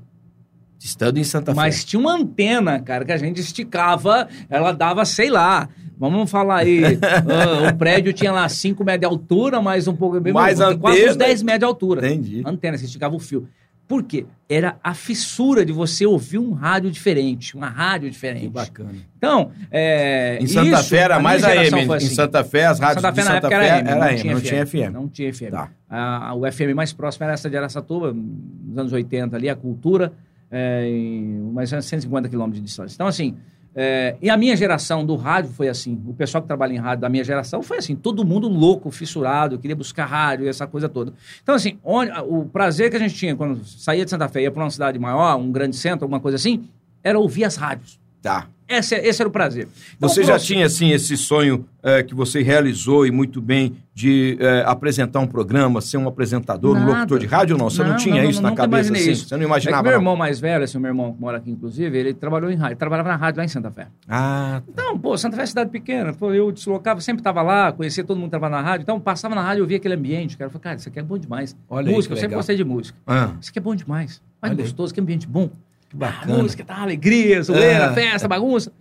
[0.78, 1.86] Estando em Santa Mas Fé.
[1.88, 6.82] tinha uma antena, cara, que a gente esticava, ela dava, sei lá, vamos falar aí,
[7.02, 11.10] ah, o prédio tinha lá 5 metros de altura, mais um pouco, Mais quase antena.
[11.10, 12.06] uns 10 metros de altura.
[12.06, 12.42] Entendi.
[12.46, 13.48] Antena, você esticava o fio.
[13.88, 14.26] Por quê?
[14.46, 18.42] Era a fissura de você ouvir um rádio diferente, uma rádio diferente.
[18.42, 18.90] Que bacana.
[19.16, 21.70] Então, é, Em Santa isso, Fé era mais AM.
[21.70, 22.14] foi Em assim.
[22.14, 24.34] Santa Fé, as rádios Santa Fé de Santa Fé era AM, era não, AM, tinha
[24.34, 24.46] não FM.
[24.46, 24.92] tinha FM.
[24.92, 25.50] Não tinha FM.
[25.50, 25.70] Tá.
[25.88, 30.12] A, o FM mais próximo era essa de Araçatuba, nos anos 80 ali, a cultura,
[30.50, 32.94] é, em menos 150 quilômetros de distância.
[32.94, 33.36] Então, assim,
[33.74, 37.02] é, e a minha geração do rádio foi assim, o pessoal que trabalha em rádio
[37.02, 40.88] da minha geração foi assim, todo mundo louco, fissurado, queria buscar rádio e essa coisa
[40.88, 41.12] toda.
[41.42, 44.50] Então, assim, onde- o prazer que a gente tinha quando saía de Santa Fé ia
[44.50, 46.68] para uma cidade maior, um grande centro, alguma coisa assim,
[47.04, 48.00] era ouvir as rádios.
[48.20, 48.48] Tá.
[48.68, 49.66] Esse, esse era o prazer.
[49.96, 54.36] Então, Você já tinha, assim, esse sonho eh, que você realizou e muito bem de
[54.38, 56.92] eh, apresentar um programa, ser um apresentador, um Nada.
[56.92, 57.70] locutor de rádio ou não?
[57.70, 59.10] Você não, tinha isso na cabeça, assim?
[59.10, 59.26] isso.
[59.28, 59.98] Você não É imaginava, meu não?
[60.00, 62.78] irmão mais velho, assim, meu irmão que mora aqui, inclusive, ele trabalhou em rádio, ele
[62.78, 63.86] trabalhava na rádio lá em Santa Fé.
[64.06, 68.04] Ah, Então, pô, Santa Fé é cidade pequena, pô, eu deslocava, sempre estava lá, conhecia
[68.04, 70.48] todo mundo que trabalhava na rádio, então passava na rádio, eu via aquele ambiente, cara,
[70.48, 71.56] eu falei, cara, isso aqui é bom demais.
[71.70, 72.98] Olha aí, música, que eu sempre gostei de música.
[73.06, 74.20] ah, Isso aqui é bom demais.
[74.42, 74.56] Olha aí.
[74.58, 75.48] gostoso, que ambiente bom.
[75.88, 76.38] Que bacana.
[76.42, 77.92] música, tá, alegria, zoeira, É.
[77.94, 78.72] festa, bagunça.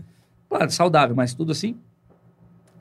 [0.50, 1.76] Claro, saudável, mas tudo assim.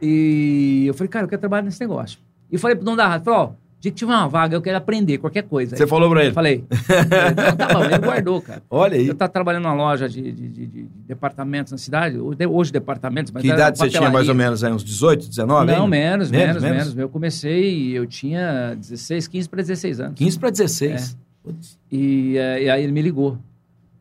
[0.00, 2.18] E eu falei, cara, eu quero trabalhar nesse negócio.
[2.50, 4.76] E falei pro dono da rádio, falei, ó, dia que tiver uma vaga, eu quero
[4.76, 5.74] aprender qualquer coisa.
[5.76, 6.34] Você falou pra ele?
[6.34, 6.64] Falei.
[6.70, 8.62] Não, tá bom, ele guardou, cara.
[8.70, 9.06] Olha aí.
[9.08, 13.42] Eu tava trabalhando numa loja de, de- de- de departamentos na cidade, hoje departamentos, mas
[13.42, 14.72] Que idade você tinha mais ou menos aí?
[14.72, 15.72] Uns 18, 19?
[15.72, 16.78] Não, menos, Menos, menos, menos?
[16.88, 20.14] menos, Eu comecei, eu tinha 16, 15 para 16 anos.
[20.14, 21.16] 15 pra 16.
[21.42, 21.78] Putz.
[21.90, 23.38] E, eh, e aí ele me ligou.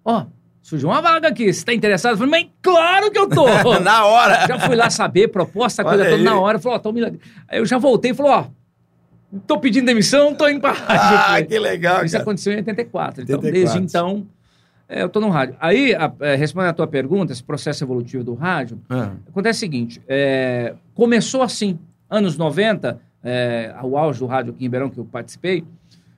[0.06, 0.26] Ó,
[0.62, 2.12] surgiu uma vaga aqui, você tá interessado?
[2.14, 3.46] Eu falei, mas claro que eu tô!
[3.82, 4.46] Na hora!
[4.48, 6.24] já fui lá saber, proposta, Olha coisa toda aí.
[6.24, 6.60] na hora.
[6.60, 7.02] Falou, ó, tô me...
[7.02, 8.46] lig- Aí eu já voltei e falou, ó,
[9.48, 11.14] tô pedindo demissão, tô indo pra rádio.
[11.16, 12.22] Eu Ah, que legal, Isso cara.
[12.24, 13.24] aconteceu em 84.
[13.24, 13.52] Então, 84.
[13.74, 14.26] desde então,
[14.88, 15.56] é, eu tô no rádio.
[15.60, 19.60] Aí, a- é, respondendo a tua pergunta, esse processo evolutivo do rádio, Ah, acontece o
[19.62, 25.00] seguinte, é, começou assim, anos 90, é, o auge do rádio aqui em Ribeirão, que
[25.00, 25.64] eu participei,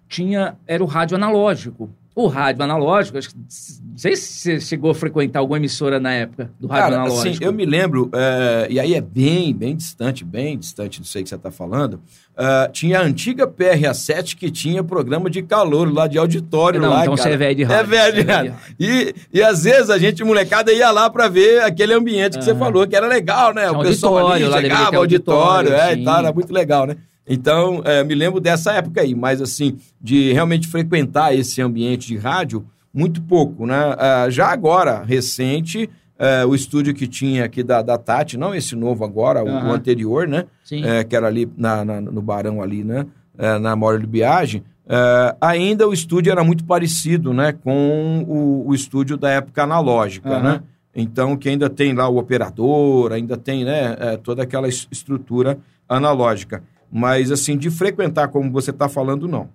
[0.10, 1.90] tinha, era o rádio analógico.
[2.20, 6.12] O rádio analógico, acho que, não sei se você chegou a frequentar alguma emissora na
[6.14, 7.30] época do rádio Cara, analógico.
[7.30, 11.22] assim, eu me lembro, é, e aí é bem, bem distante, bem distante, não sei
[11.22, 12.00] o que você está falando.
[12.36, 17.02] é, tinha a antiga PRA7 que tinha programa de calor lá de auditório Não, lá.
[17.04, 17.30] então cara.
[17.30, 18.56] você é velho de É rádio, velho de você é velho de rádio.
[18.80, 22.56] E, e às vezes a gente, molecada, ia lá para ver aquele ambiente que você
[22.56, 23.68] falou, que era legal, né?
[23.68, 26.98] Tinha o pessoal ali chegava, auditório, auditório, é, e tal, era muito legal, né?
[27.28, 32.18] Então, é, me lembro dessa época aí, mas assim, de realmente frequentar esse ambiente de
[32.18, 33.96] rádio, muito pouco, né?
[33.98, 38.76] Ah, já agora, recente, é, o estúdio que tinha aqui da, da Tati, não esse
[38.76, 40.46] novo agora, o- o, anterior, né?
[40.64, 40.84] Sim.
[40.86, 43.06] É, que era ali na, na- no Barão ali, né?
[43.38, 44.64] É, na Mora de Biagem.
[44.90, 47.52] é, ainda o estúdio era muito parecido, né?
[47.52, 50.42] Com o, o estúdio da época analógica, Aham.
[50.44, 50.62] né?
[50.96, 53.96] Então, que ainda tem lá o operador, ainda tem, né?
[54.00, 56.64] é, toda aquela es- estrutura analógica.
[56.92, 59.50] Mas, assim, de frequentar como você está falando, não.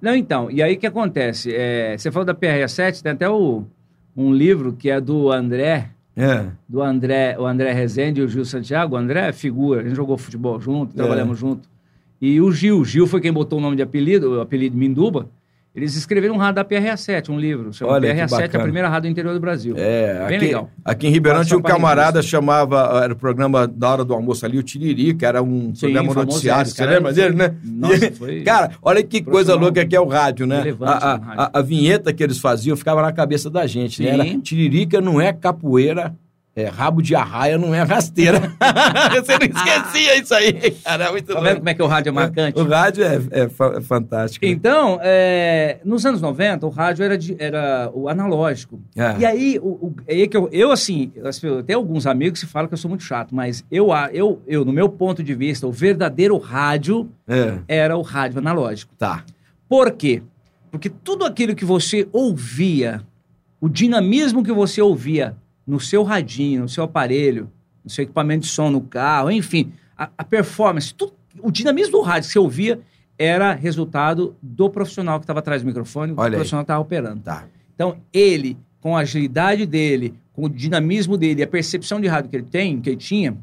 [0.00, 1.52] Não, então, e aí o que acontece?
[1.54, 3.64] É, você falou da PRA7, tem até o,
[4.16, 6.46] um livro que é do André, É.
[6.68, 8.94] do André, o André Rezende e o Gil Santiago.
[8.94, 10.96] O André é figura, a gente jogou futebol junto, É.
[10.96, 11.68] trabalhamos junto.
[12.20, 15.28] E o Gil, Gil foi quem botou o nome de apelido, o apelido Minduba.
[15.74, 19.12] Eles escreveram um rádio da PRA7, um livro, Olha, que PRA7, a primeira rádio do
[19.12, 19.74] interior do Brasil.
[19.76, 20.70] É, Bem aqui, legal.
[20.84, 24.58] aqui em Ribeirão tinha um camarada chamava, era o programa da hora do almoço ali,
[24.58, 26.68] o Tiriri, que era um Sim, programa noticiário.
[26.70, 27.54] Você cara lembra foi- dele, né?
[27.64, 30.58] Nossa, foi Cara, olha que coisa louca que é o rádio, né?
[30.58, 31.40] relevante A, a- rádio.
[31.42, 34.08] a- a vinheta que eles faziam ficava na cabeça da gente, né?
[34.08, 34.38] Era.
[34.40, 36.12] Tiririca não é capoeira,
[36.60, 38.40] é rabo de arraia não é rasteira.
[39.14, 41.10] Você não esquecia isso aí, cara.
[41.12, 42.58] Muito Tá vendo como é que o rádio é marcante?
[42.58, 44.44] O rádio é, é é fantástico.
[44.44, 44.50] né?
[44.52, 48.80] Então, é, nos anos 90, o rádio era, de- era o analógico.
[48.96, 49.16] É.
[49.18, 51.12] E aí, o, o- é aí que eu, eu, assim,
[51.66, 54.72] tenho alguns amigos que falam que eu sou muito chato, mas eu, eu, eu, no
[54.72, 57.08] meu ponto de vista, o verdadeiro rádio
[57.68, 58.92] era o rádio analógico.
[58.98, 59.24] tá.
[59.68, 60.22] Por quê?
[60.70, 63.02] Porque tudo aquilo que você ouvia,
[63.60, 65.36] o dinamismo que você ouvia
[65.68, 67.50] no seu radinho, no seu aparelho,
[67.84, 72.00] no seu equipamento de som no carro, enfim, a, a performance, tudo, o dinamismo do
[72.00, 72.80] rádio que você ouvia
[73.18, 76.34] era resultado do profissional que estava atrás do microfone, do Olha aí.
[76.36, 77.20] profissional que estava operando.
[77.20, 77.44] Tá.
[77.74, 82.36] Então, ele, com a agilidade dele, com o dinamismo dele, a percepção de rádio que
[82.36, 83.36] ele tem, que ele tinha,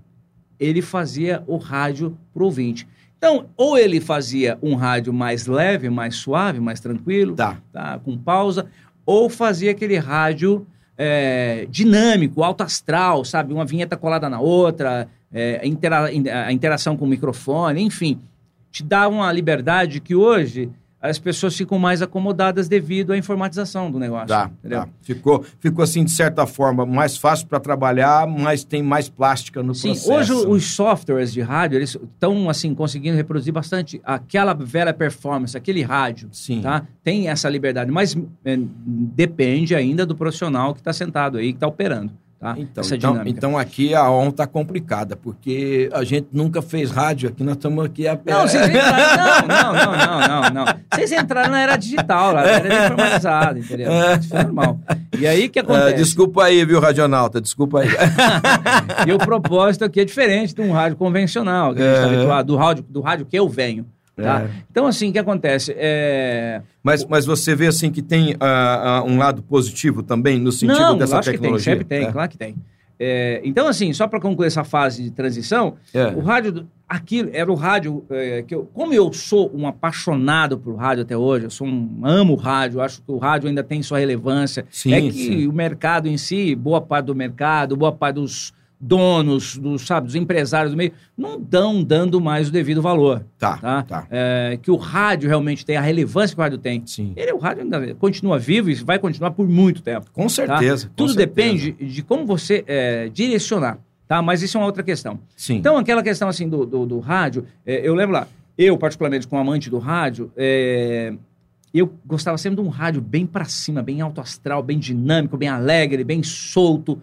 [0.60, 2.88] ele fazia o rádio pro ouvinte.
[3.18, 7.58] Então, ou ele fazia um rádio mais leve, mais suave, mais tranquilo, Tá.
[7.72, 8.66] tá, com pausa,
[9.06, 10.66] ou fazia aquele rádio
[10.98, 13.54] é, dinâmico, alto astral, sabe?
[13.54, 16.06] Uma vinheta colada na outra, é, intera-
[16.46, 18.20] a interação com o microfone, enfim.
[18.72, 20.70] Te dá uma liberdade que hoje
[21.10, 24.28] as pessoas ficam mais acomodadas devido à informatização do negócio.
[24.28, 24.88] Tá, tá.
[25.02, 29.74] Ficou, ficou assim, de certa forma, mais fácil para trabalhar, mas tem mais plástica no
[29.74, 30.14] Sim, processo.
[30.14, 35.82] hoje os softwares de rádio, eles estão, assim, conseguindo reproduzir bastante aquela velha performance, aquele
[35.82, 36.62] rádio, Sim.
[36.62, 36.86] tá?
[37.04, 41.68] Tem essa liberdade, mas é, depende ainda do profissional que está sentado aí, que está
[41.68, 42.12] operando,
[42.46, 42.56] tá?
[42.60, 47.30] Então, essa então, então aqui a ON tá complicada, porque a gente nunca fez rádio
[47.30, 48.08] aqui, nós estamos aqui...
[48.08, 48.20] A...
[48.26, 50.76] Não, vocês entraram, não, não, não, não, não, não.
[50.94, 53.92] Vocês entraram na era digital, lá, na era informatizada, entendeu?
[54.20, 54.80] Isso é normal.
[55.18, 55.96] E aí, o que acontece?
[55.96, 57.90] desculpa aí, viu, Radionauta, desculpa aí.
[59.08, 62.16] E o propósito aqui é diferente de um rádio convencional, que a gente está É.
[62.16, 63.86] habituado, do rádio, do rádio que eu venho.
[64.16, 64.44] Tá?
[64.44, 64.50] É.
[64.72, 65.76] Então, assim, o que acontece?
[65.78, 66.62] É...
[66.82, 70.80] mas, mas você vê, assim, que tem ah, ah, um lado positivo também, no sentido
[70.80, 71.74] Não, dessa acho que tem, tecnologia?
[71.74, 72.12] sempre tem, É.
[72.12, 72.56] claro que tem.
[72.98, 76.08] É, então, assim, só para concluir essa fase de transição, É.
[76.08, 80.76] o rádio, aquilo era o rádio é, que eu, como eu sou um apaixonado por
[80.76, 83.84] rádio até hoje, eu sou um amo o rádio, acho que o rádio ainda tem
[83.84, 84.66] sua relevância.
[84.72, 85.48] Sim, é que sim.
[85.48, 88.54] o mercado em si, boa parte do mercado, boa parte dos
[88.86, 93.26] donos, dos, sabe, dos empresários do meio, não estão dando mais o devido valor.
[93.40, 93.84] Tá, Tá?
[93.84, 94.08] tá.
[94.12, 96.84] É, que o rádio realmente tem, a relevância que o rádio tem.
[96.86, 97.14] Sim.
[97.16, 100.08] Ele, o rádio ainda continua vivo e vai continuar por muito tempo.
[100.14, 100.30] Com tá?
[100.30, 100.88] certeza.
[100.88, 101.28] com Tudo certeza.
[101.28, 104.22] depende de como você é, direcionar, tá?
[104.22, 105.20] Mas isso é uma outra questão.
[105.36, 105.56] Sim.
[105.56, 109.42] Então, aquela questão assim do, do, do rádio, é, eu lembro lá, eu, particularmente, como
[109.42, 111.14] amante do rádio, é,
[111.74, 115.50] eu gostava sempre de um rádio bem pra cima, bem alto astral, bem dinâmico, bem
[115.50, 117.02] alegre, bem solto.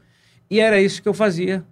[0.48, 1.64] E era isso que eu fazia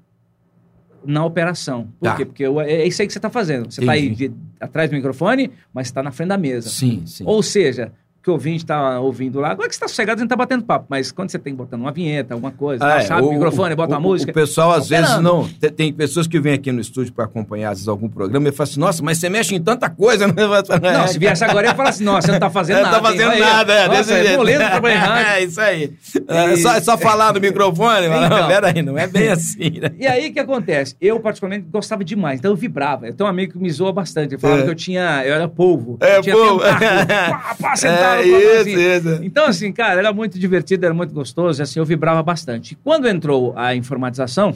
[1.04, 1.88] na operação.
[1.98, 2.16] Por Tá.
[2.16, 2.24] quê?
[2.24, 3.70] Porque eu- é isso aí que você está fazendo.
[3.70, 6.68] Você está aí de- atrás do microfone, mas está na frente da mesa.
[6.68, 7.24] Sim, sim.
[7.26, 10.26] Ou seja, que o ouvinte está ouvindo lá, agora que você está sossegado, a gente
[10.26, 13.00] está batendo papo, mas quando você tem botando uma vinheta, alguma coisa, Ah, tá, é,
[13.02, 14.30] sabe, o, microfone, bota o- uma música.
[14.30, 15.48] O pessoal, às Tá vezes, não.
[15.48, 18.52] Tem, tem pessoas que vêm aqui no estúdio para acompanhar, às vezes, algum programa e
[18.52, 20.35] falam assim: nossa, mas você mexe em tanta coisa, né?
[20.92, 22.96] Não, se viesse agora, eu ia falar assim, nossa, você não tá fazendo É, nada.
[22.96, 23.18] Não tá hein?
[23.18, 24.42] fazendo nada, é, nossa, desse é jeito.
[24.44, 24.80] rádio.
[25.30, 25.92] É, isso aí.
[26.28, 28.48] É, só, é só falar no microfone, mas não, Então.
[28.48, 29.90] peraí, não é bem assim, né?
[29.98, 30.94] E aí, o que acontece?
[31.00, 33.06] Eu, particularmente, gostava demais, então eu vibrava.
[33.06, 34.64] Eu tenho um amigo que me zoa bastante, ele falava É.
[34.64, 35.96] que eu tinha, eu era polvo.
[36.00, 36.61] É, eu tinha polvo.
[36.61, 39.24] tentáculo, pá, pá, sentado, É, isso, isso.
[39.24, 42.76] Então, assim, cara, era muito divertido, era muito gostoso, assim, eu vibrava bastante.
[42.82, 44.54] Quando entrou a informatização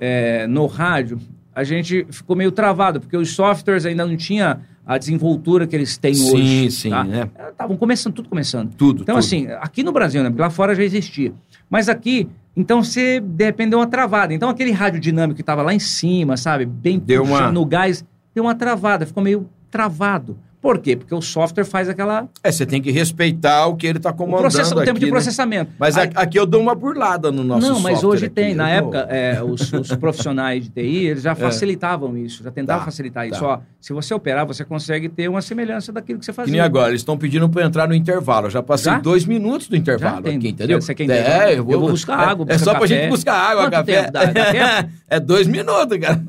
[0.00, 1.18] é, no rádio,
[1.54, 5.96] a gente ficou meio travado, porque os softwares ainda não tinham a desenvoltura que eles
[5.96, 6.70] têm Sim, hoje.
[6.70, 7.04] sim, tá?
[7.04, 7.30] né?
[7.50, 8.74] Estavam começando, tudo começando.
[8.74, 9.02] Tudo.
[9.02, 9.24] Então, tudo.
[9.24, 10.28] assim, aqui no Brasil, né?
[10.28, 11.32] Porque lá fora já existia.
[11.70, 14.34] Mas aqui, então você, de repente, deu uma travada.
[14.34, 16.66] Então, aquele rádio dinâmico que estava lá em cima, sabe?
[16.66, 20.36] Bem Deu uma- puxando no gás, deu uma travada, ficou meio travado.
[20.64, 20.96] Por quê?
[20.96, 22.26] Porque o software faz aquela.
[22.42, 24.50] É, você tem que respeitar o que ele está O, comandando.
[24.50, 25.10] processa- o tempo aqui, de né?
[25.12, 25.72] processamento.
[25.78, 28.34] Mas Aí- a- aqui eu dou uma burlada no nosso não, mas hoje aqui.
[28.34, 28.54] tem.
[28.54, 32.80] Na Eu época, é, os, os profissionais de TI, eles já facilitavam isso, já tentavam
[32.80, 33.36] Tá, facilitar tá.
[33.36, 33.44] isso.
[33.44, 36.52] Ó, se você operar, você consegue ter uma semelhança daquilo que você Que fazia.
[36.52, 38.46] nem agora, eles estão pedindo para entrar no intervalo.
[38.46, 38.98] Eu já passei Já?
[39.00, 40.36] dois minutos do intervalo Já tem.
[40.38, 40.80] aqui, entendeu?
[40.80, 41.10] Você quer?
[41.10, 42.94] É, Eu vou buscar água, É buscar só pra café.
[43.02, 44.00] gente buscar água, Quanto café.
[44.00, 44.12] tempo?
[44.12, 44.90] Dá- dá tempo?
[45.10, 46.22] É dois minutos, cara.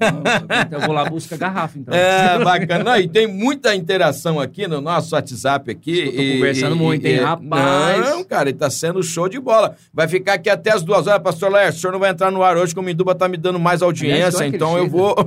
[0.67, 1.93] Então eu vou lá buscar garrafa, então.
[1.95, 2.99] É, bacana.
[2.99, 5.99] E tem muita interação aqui no nosso WhatsApp aqui.
[5.99, 8.09] Eu tô e- conversando e- muito, hein, rapaz?
[8.09, 9.75] Não, cara, ele tá sendo show de bola.
[9.93, 11.21] Vai ficar aqui até as duas horas.
[11.21, 13.37] Pastor Laércio, o senhor não vai entrar no ar hoje, que o Minduba tá me
[13.37, 15.15] dando mais audiência, então eu vou...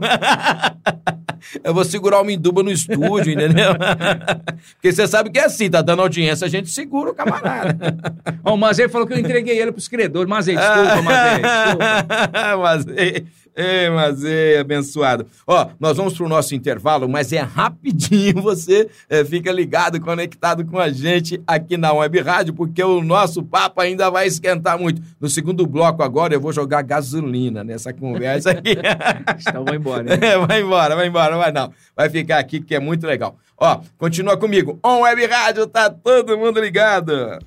[1.65, 3.73] eu vou segurar o Minduba no estúdio, entendeu?
[4.75, 7.97] Porque você sabe que é assim, tá dando audiência, a gente segura o camarada.
[8.45, 10.29] Ó, o Mazei falou que eu entreguei ele pros credores.
[10.29, 12.57] Mazei, desculpa, Mazei, desculpa.
[12.59, 15.27] Mazei, ei, Mazei, abençoado.
[15.47, 20.79] Ó, nós vamos pro nosso intervalo, mas é rapidinho, você é, fica ligado, conectado com
[20.79, 25.03] a gente aqui na Web Rádio, porque o nosso papo ainda vai esquentar muito.
[25.21, 28.77] No segundo bloco agora eu vou jogar gasolina nessa conversa aqui.
[29.49, 30.15] Então vou embora.
[30.15, 30.21] hein?
[30.21, 31.73] É, vai embora, vai embora, vai não.
[31.97, 33.37] Vai ficar aqui que é muito legal.
[33.57, 34.79] Ó, continua comigo.
[34.85, 37.39] On Web Rádio, tá todo mundo ligado.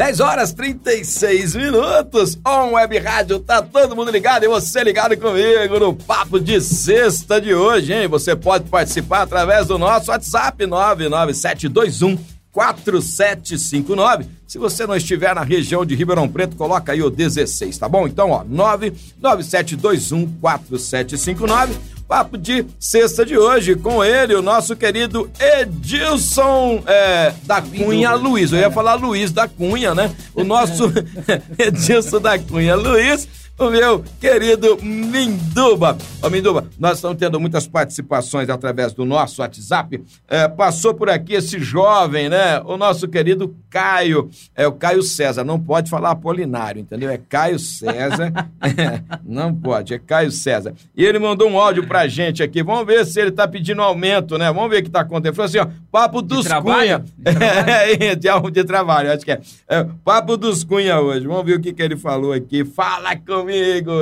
[0.00, 2.38] 10 horas 36 minutos.
[2.42, 7.38] On Web Rádio, tá todo mundo ligado e você ligado comigo no Papo de Sexta
[7.38, 8.08] de hoje, hein?
[8.08, 12.16] Você pode participar através do nosso WhatsApp 99721
[12.50, 14.24] 4759.
[14.46, 18.06] Se você não estiver na região de Ribeirão Preto, coloca aí o 16, tá bom?
[18.06, 21.99] Então, ó, 99721 4759.
[22.10, 28.50] Papo de sexta de hoje com ele, o nosso querido Edilson é, da Cunha Luiz.
[28.50, 30.10] Eu ia falar Luiz da Cunha, né?
[30.34, 30.92] O nosso
[31.56, 33.28] Edilson da Cunha Luiz
[33.60, 35.96] o meu querido Minduba.
[36.22, 40.02] Ô, Minduba, nós estamos tendo muitas participações através do nosso WhatsApp.
[40.26, 42.58] É, passou por aqui esse jovem, né?
[42.64, 44.30] O nosso querido Caio.
[44.56, 45.44] É o Caio César.
[45.44, 47.10] Não pode falar Apolinário, entendeu?
[47.10, 48.32] É Caio César.
[48.62, 50.74] É, não pode, é Caio César.
[50.96, 52.62] E ele mandou um áudio pra gente aqui.
[52.62, 54.52] Vamos ver se ele tá pedindo aumento, né?
[54.52, 55.26] Vamos ver o que tá acontecendo.
[55.26, 56.80] Ele falou assim, ó, papo dos trabalho?
[56.80, 56.98] Cunha.
[56.98, 57.80] De trabalho?
[58.00, 59.40] É, de, algo de trabalho, acho que é.
[59.68, 61.26] É, Papo dos Cunha hoje.
[61.26, 62.64] Vamos ver o que, que ele falou aqui.
[62.64, 63.49] Fala comigo,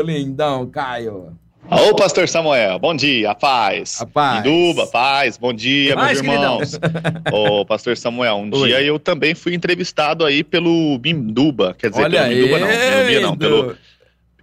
[0.05, 1.37] lindão, Caio.
[1.71, 4.01] Ô, pastor Samuel, bom dia, paz.
[4.01, 4.41] A paz.
[4.41, 6.81] Induba, paz, bom dia, meus irmãos.
[7.31, 8.69] Ô, pastor Samuel, um Oi.
[8.69, 13.21] dia eu também fui entrevistado aí pelo Minduba, quer dizer, Olha pelo Minduba não, Minduba
[13.21, 13.77] não, pelo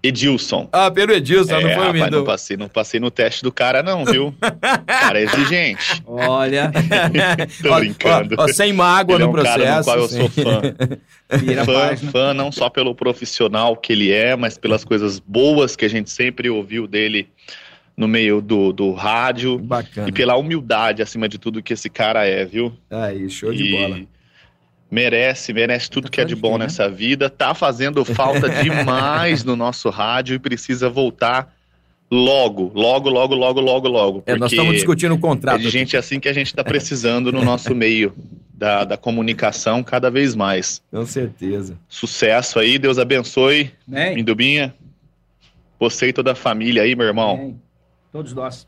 [0.07, 0.69] Edilson.
[0.71, 3.51] Ah, pelo Edilson, não É, foi o rapaz, não passei, não passei no teste do
[3.51, 4.27] cara não, viu?
[4.27, 6.01] O cara é exigente.
[6.05, 6.71] Olha,
[7.61, 8.35] Tô Ó, brincando.
[8.37, 9.83] ó, ó, sem mágoa Ele é no um cara no processo.
[9.83, 10.61] qual eu sou fã.
[11.65, 15.89] fã, fã não só pelo profissional que ele é, mas pelas coisas boas que a
[15.89, 17.27] gente sempre ouviu dele
[17.97, 20.09] no meio do, do rádio Bacana.
[20.09, 22.73] e pela humildade, acima de tudo, que esse cara é, viu?
[22.91, 23.99] Aí, show de E bola.
[24.95, 26.63] Merece, merece tudo que é de bom né?
[26.63, 27.29] nessa vida.
[27.29, 31.53] Tá fazendo falta demais no nosso rádio e precisa voltar
[32.09, 34.23] logo, logo, logo, logo, logo, logo.
[34.25, 35.59] É, nós estamos discutindo o é contrato.
[35.59, 38.13] de gente assim que a gente tá precisando no nosso meio
[38.53, 40.81] da, da comunicação cada vez mais.
[40.89, 41.77] Com certeza.
[41.89, 43.73] Sucesso aí, Deus abençoe.
[43.85, 44.73] Mindubinha,
[45.77, 47.35] você e toda a família aí, meu irmão.
[47.35, 47.61] Bem,
[48.13, 48.65] Todos nós.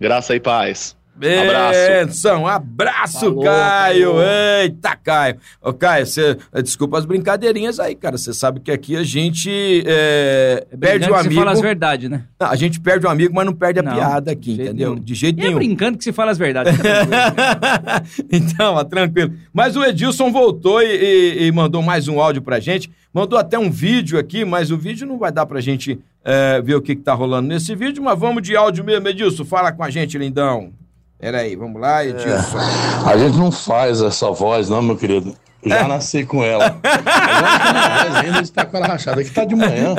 [0.00, 0.96] Graça e paz.
[1.18, 4.06] Benção, abraço, Falou, Caio.
[4.08, 4.22] falou.
[4.62, 5.36] Eita, Caio.
[5.60, 8.16] Ô, Caio, você, desculpa as brincadeirinhas aí, cara.
[8.16, 11.30] Você sabe que aqui a gente é, perde o que amigo.
[11.30, 12.24] se fala as verdades, né?
[12.40, 14.62] Não, a gente perde o amigo, mas não perde a Não, piada de aqui, jeito
[14.70, 14.90] entendeu?
[14.92, 15.02] nenhum.
[15.04, 15.58] De jeito E é nenhum.
[15.58, 16.72] brincando que se fala as verdades.
[18.30, 19.32] então, ó, tranquilo.
[19.52, 22.90] Mas o Edilson voltou e, e- e mandou mais um áudio pra gente.
[23.12, 26.74] Mandou até um vídeo aqui, mas o vídeo não vai dar pra gente é, ver
[26.74, 29.08] o que, que tá rolando nesse vídeo, mas vamos de áudio mesmo.
[29.08, 30.70] Edilson, fala com a gente, lindão.
[31.20, 32.58] Pera aí, vamos lá, Edilson.
[33.06, 35.34] A gente não faz essa voz, não, meu querido.
[35.66, 36.78] Já nasci com ela.
[36.84, 39.20] Mas ainda está com ela rachada.
[39.20, 39.94] Aqui tá de manhã.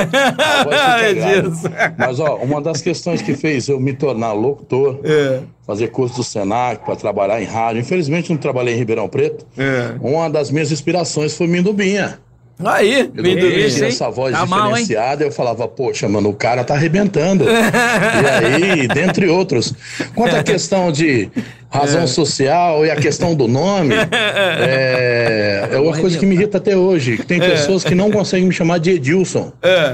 [1.10, 1.68] Edilson.
[1.98, 5.42] Mas, ó, uma das questões que fez eu me tornar locutor, É.
[5.68, 7.82] fazer curso do Senac para trabalhar em rádio.
[7.82, 9.46] Infelizmente, não trabalhei em Ribeirão Preto.
[9.58, 9.96] É.
[10.02, 12.20] Uma das minhas inspirações foi Mindubinha.
[12.66, 13.88] Aí, Eu hein?
[13.88, 17.46] essa voz Tá mal, diferenciada, eu falava, poxa, mano, o cara tá arrebentando.
[17.48, 19.74] e aí, dentre outros.
[20.14, 21.30] Quanto à questão de
[21.70, 23.94] razão social e a questão do nome,
[24.60, 27.18] é, é uma coisa que me irrita até hoje.
[27.18, 29.52] que Tem pessoas que não conseguem me chamar de Edilson.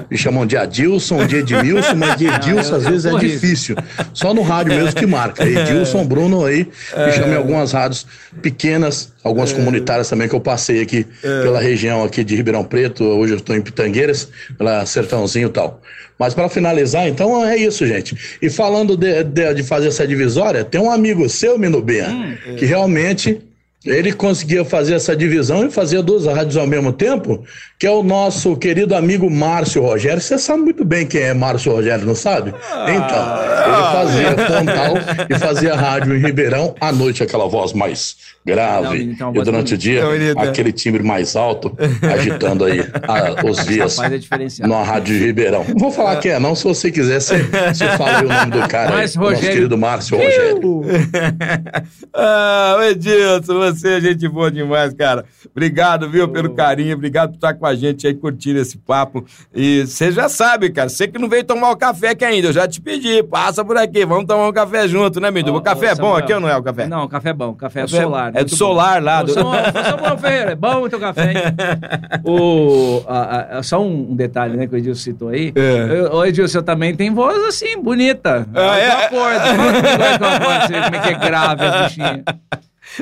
[0.09, 3.75] Me chamam de Adilson, de Edmilson, mas de Edilson eu- às vezes é difícil.
[4.13, 5.43] Só no rádio mesmo que marca.
[5.45, 6.67] Edilson, Bruno aí,
[6.97, 8.05] me chama em algumas rádios
[8.41, 13.03] pequenas, algumas comunitárias também que eu passei aqui pela região aqui de Ribeirão Preto.
[13.03, 15.81] Hoje eu estou em Pitangueiras, pela Sertãozinho e tal.
[16.17, 18.37] Mas para finalizar, então é isso, gente.
[18.41, 23.41] E falando de, de, de fazer essa divisória, tem um amigo seu, Minubinha, que realmente
[23.85, 27.43] ele conseguia fazer essa divisão e fazer duas rádios ao mesmo tempo,
[27.77, 30.19] que é o nosso querido amigo Márcio Rogério.
[30.21, 32.49] Você sabe muito bem quem é Márcio Rogério, não sabe?
[32.49, 34.93] Então, ele fazia Pontal
[35.29, 38.15] e fazia rádio em Ribeirão, à noite aquela voz mais
[38.45, 40.41] grave, Não, então, e durante o dia bonita.
[40.41, 41.75] aquele timbre mais alto,
[42.13, 45.65] agitando aí a- os dias é na rádio de Ribeirão.
[45.67, 46.53] Não vou falar quem é, não.
[46.55, 48.89] Se você quiser, você, você fala aí o nome do cara.
[48.91, 49.55] aí, Márcio o nosso Rogério.
[49.55, 50.81] querido Márcio Rogério.
[52.13, 55.25] ah, o Edilson, você é gente boa demais, cara.
[55.51, 56.95] Obrigado, viu, pelo carinho.
[56.95, 59.25] Obrigado por estar com a gente aí, curtindo esse papo.
[59.53, 62.53] E você já sabe, cara, você que não veio tomar o café aqui ainda, eu
[62.53, 65.53] já te pedi, passa por aqui, vamos tomar um café junto, né, Mindu?
[65.53, 66.15] Ó, O café é bom Samuel.
[66.17, 66.87] aqui ou não é o café?
[66.87, 67.53] Não, café é bom.
[67.53, 68.31] Café é Café solar.
[68.35, 68.55] é do bom.
[68.55, 71.37] solar lá, Ô, do- Samuel, Samuel Ferreira, é bom o teu café, hein?
[72.23, 75.51] o, a- a- só um, detalhe, né, que o Edilson citou aí.
[75.55, 75.87] É.
[75.99, 78.47] Eu- Ô, Edilson, também tem voz assim, bonita.
[78.53, 79.05] Ah, é?
[79.05, 79.45] Acorda.
[79.45, 82.23] Você vê como é que é grave a bichinha.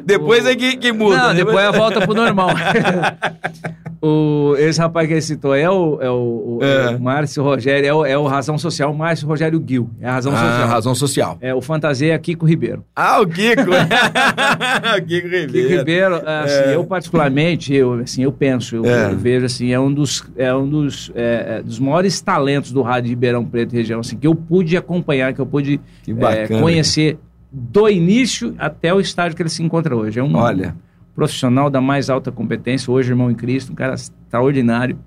[0.03, 1.17] Depois é que, que muda.
[1.17, 1.33] Não, né?
[1.35, 2.49] depois ela volta pro normal.
[4.01, 6.95] o, esse rapaz que ele citou é o, é o, o- É.
[6.95, 9.89] o Márcio Rogério, é o, é o Razão Social, Márcio Rogério Gil.
[10.01, 10.67] É a Razão Ah, Social.
[10.67, 11.37] razão social.
[11.41, 12.83] É o Fantasia Kiko Ribeiro.
[12.95, 13.61] Ah, o Kiko.
[14.97, 15.51] o Kiko Ribeiro.
[15.51, 19.11] Kiko Ribeiro, assim, eu particularmente, eu, assim, eu penso, eu, É.
[19.11, 22.81] eu vejo assim, é um dos, é um dos, é, é, dos maiores talentos do
[22.81, 26.11] rádio de Ribeirão Preto e região, assim, que eu pude acompanhar, que eu pude Que
[26.11, 27.17] é, bacana, conhecer
[27.53, 30.19] do início até o estágio que ele se encontra hoje.
[30.19, 30.75] É um Olha.
[31.13, 34.97] profissional da mais alta competência, hoje irmão em Cristo, um cara extraordinário,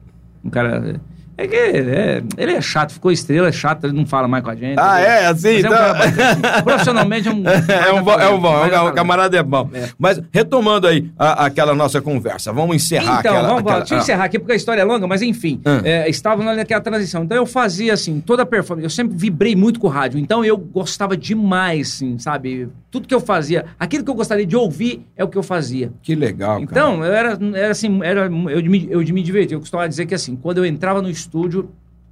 [0.44, 1.00] um cara...
[1.38, 4.50] É que é, ele é chato, ficou estrela, é chato, ele não fala mais com
[4.50, 4.78] a gente.
[4.78, 5.26] Ah, ele- é?
[5.26, 5.70] Assim, Mas é um então...
[5.70, 6.62] cara assim.
[6.64, 7.42] Profissionalmente é um...
[7.86, 9.68] É um bom, é um bom, é um, camarada é bom.
[9.74, 9.88] É.
[9.98, 13.48] Mas retomando aí a- aquela nossa conversa, vamos encerrar Então, aquela...
[13.48, 14.02] vamos, aquela- deixa eu ah.
[14.02, 15.80] encerrar aqui porque a história é longa, mas enfim, Ah.
[15.84, 17.22] é, estava naquela transição.
[17.24, 20.44] Então eu fazia assim, toda a performance, eu sempre vibrei muito com o rádio, então
[20.44, 22.68] eu gostava demais, assim, sabe?
[22.90, 25.92] Tudo que eu fazia, aquilo que eu gostaria de ouvir é o que eu fazia.
[26.02, 26.62] Que legal, cara.
[26.62, 29.54] Então, eu era, era assim, era, eu, eu de me divertir.
[29.54, 31.25] Eu costumava dizer que assim, quando eu entrava no estúdio,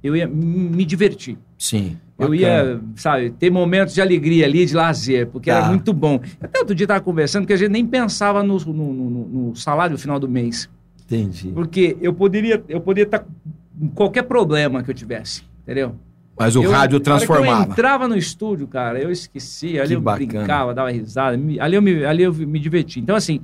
[0.03, 1.37] eu ia me divertir.
[1.57, 1.97] Sim.
[2.17, 2.35] Eu bacana.
[2.41, 5.57] ia, sabe, ter momentos de alegria ali, de lazer, porque Tá.
[5.57, 6.19] era muito bom.
[6.39, 9.97] Até outro dia estava conversando que a gente nem pensava no, no, no- no salário
[9.97, 10.69] final do mês.
[11.05, 11.51] Entendi.
[11.53, 15.95] Porque eu poderia eu poderia estar com qualquer problema que eu tivesse, entendeu?
[16.37, 17.71] Mas o Eu- rádio que Eu transformava.
[17.71, 20.25] entrava no estúdio, cara, eu esquecia, ali Que eu bacana.
[20.27, 22.99] brincava, dava risada, ali eu me, ali eu me diverti.
[22.99, 23.39] Então, assim,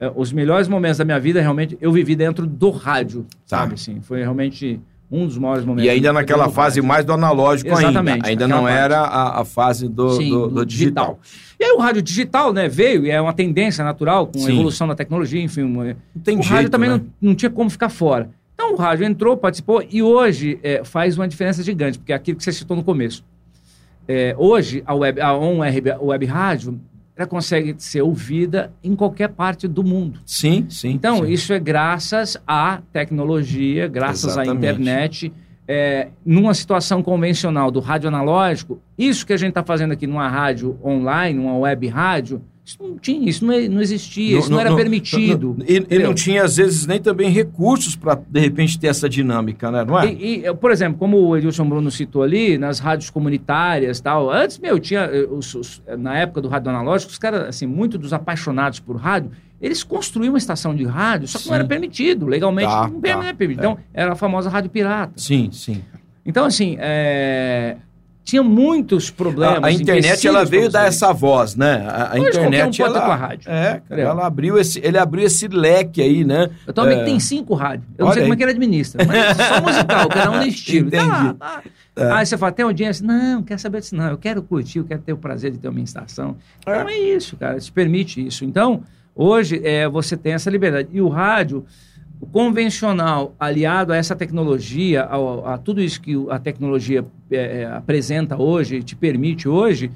[0.00, 3.58] eh, os melhores momentos da minha vida, realmente, eu vivi dentro do rádio, Tá.
[3.60, 3.74] sabe?
[3.74, 4.80] Assim, foi realmente
[5.10, 5.86] um dos maiores momentos.
[5.86, 8.28] E ainda naquela fase mais do analógico Exatamente, ainda.
[8.28, 8.76] Ainda não parte.
[8.76, 11.18] era a, a fase do, Sim, do, do digital.
[11.58, 14.52] E aí o rádio digital, né, veio e é uma tendência natural com a Sim.
[14.52, 15.62] evolução da tecnologia, enfim.
[15.62, 15.94] uma- o
[16.24, 16.96] jeito, rádio também né?
[17.20, 18.30] não, não tinha como ficar fora.
[18.54, 22.36] Então o rádio entrou, participou e hoje é, faz uma diferença gigante, porque é aquilo
[22.36, 23.24] que você citou no começo.
[24.06, 26.80] É, hoje a web, a On Web, a web rádio,
[27.18, 30.20] ela consegue ser ouvida em qualquer parte do mundo.
[30.24, 30.90] Sim, sim.
[30.90, 31.32] Então, sim.
[31.32, 34.56] isso é graças à tecnologia, graças à Exatamente.
[34.56, 35.32] internet.
[35.66, 40.28] É, numa situação convencional do rádio analógico, isso que a gente está fazendo aqui numa
[40.28, 44.60] rádio online, numa web rádio, Isso não tinha, isso não, é- não existia, isso não,
[44.60, 45.56] era permitido.
[45.58, 49.08] não- e, e não tinha, às vezes, nem também recursos para, de repente, ter essa
[49.08, 49.86] dinâmica, né?
[49.86, 50.12] Não é?
[50.12, 54.30] E, e, por exemplo, como o Edilson Bruno citou ali, nas rádios comunitárias e tal,
[54.30, 57.96] antes, meu, tinha, eh, os- os- na época do rádio analógico, os caras, assim, muito
[57.96, 59.30] dos apaixonados por rádio,
[59.62, 61.58] eles construíam uma estação de rádio, só que não Sim.
[61.60, 63.64] era permitido, legalmente Tá, não era tá, permitido.
[63.64, 63.70] é.
[63.70, 65.14] Então, era a famosa rádio pirata.
[65.16, 65.82] Sim, sim.
[66.26, 67.76] Então, assim, é,
[68.28, 69.62] tinha muitos problemas.
[69.64, 71.86] A, a internet, ela veio dar essa voz, né?
[71.88, 73.00] A, a um internet, ter ela...
[73.00, 73.50] com a rádio.
[73.50, 76.50] É, cara, ela abriu esse, ele abriu esse leque aí, né?
[76.66, 77.04] Eu tenho um amigo É.
[77.06, 77.88] que tem cinco rádios.
[77.96, 78.34] Eu não Olha sei como aí.
[78.34, 80.90] é que ele administra, mas só musical, cada um no estilo.
[80.90, 81.34] Tá lá, Entendi.
[81.38, 81.62] tá.
[81.96, 82.10] É.
[82.12, 83.06] Aí você fala, tem audiência?
[83.06, 84.08] Não, não quero saber disso, não.
[84.10, 86.36] Eu quero curtir, eu quero ter o prazer de ter uma estação.
[86.66, 86.70] É.
[86.72, 88.44] Então é isso, cara, te permite isso.
[88.44, 88.82] Então,
[89.14, 90.90] hoje é, você tem essa liberdade.
[90.92, 91.64] E o rádio,
[92.20, 97.66] o convencional, aliado a essa tecnologia, ao- a, tudo isso que a tecnologia é, é,
[97.66, 99.90] apresenta hoje, te permite hoje,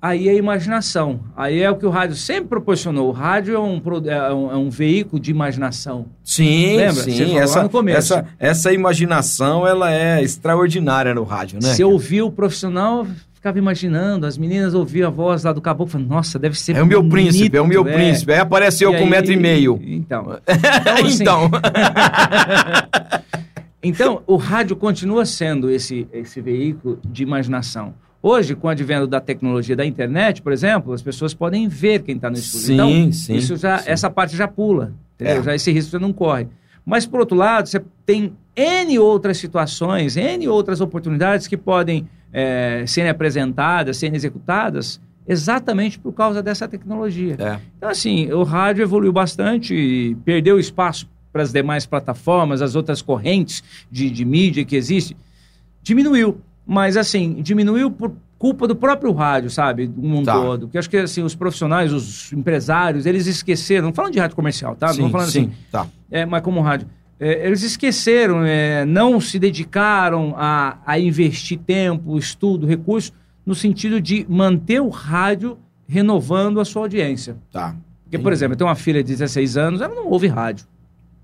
[0.00, 1.20] aí é a imaginação.
[1.36, 3.08] Aí é o que o rádio sempre proporcionou.
[3.08, 6.06] O rádio é um, é um, é um veículo de imaginação.
[6.22, 6.92] Sim, Lembra?
[7.02, 7.38] Você sim.
[7.38, 7.98] Essa, no começo.
[8.14, 11.74] essa, essa imaginação, ela é extraordinária no rádio, né?
[11.74, 13.06] Você ouvia o profissional,
[13.46, 16.82] ficava imaginando, as meninas ouviam a voz lá do caboclo, falando, nossa, deve ser É
[16.82, 18.32] o meu bonito, príncipe, é o meu príncipe.
[18.32, 19.80] Aí aparece eu E com um aí- metro e meio.
[19.84, 21.50] Então, então, assim, Então,
[23.82, 27.94] então, o rádio continua sendo esse, esse veículo de imaginação.
[28.20, 32.16] Hoje, com o advento da tecnologia da internet, por exemplo, as pessoas podem ver quem
[32.16, 32.66] está no estúdio.
[32.66, 33.90] Sim, então, sim, isso já, sim.
[33.90, 34.92] essa parte já pula.
[35.14, 35.38] entendeu?
[35.38, 35.42] É.
[35.44, 36.48] Já esse risco você não corre.
[36.84, 42.84] Mas, por outro lado, você tem N outras situações, N outras oportunidades que podem eh,
[42.86, 47.36] serem apresentadas, serem executadas, exatamente por causa dessa tecnologia.
[47.38, 47.58] é.
[47.76, 53.62] Então, assim, o rádio evoluiu bastante, perdeu espaço para as demais plataformas, as outras correntes
[53.90, 55.16] de, de mídia que existem.
[55.82, 56.40] Diminuiu.
[56.66, 59.86] Mas, assim, diminuiu por culpa do próprio rádio, sabe?
[59.86, 60.34] Do mundo Tá.
[60.34, 60.66] todo.
[60.66, 63.86] Porque acho que, assim, os profissionais, os empresários, eles esqueceram.
[63.88, 64.88] Não falando de rádio comercial, tá?
[64.88, 65.52] sim, não falando sim, assim.
[65.70, 65.86] tá.
[66.10, 66.88] É, mas como rádio.
[67.18, 73.12] É, eles esqueceram, é, não se dedicaram a, a investir tempo, estudo, recurso,
[73.44, 75.58] no sentido de manter o rádio
[75.88, 77.36] renovando a sua audiência.
[77.50, 77.74] Tá.
[78.04, 80.66] Porque, por exemplo, eu tenho uma filha de 16 anos, ela não ouve rádio.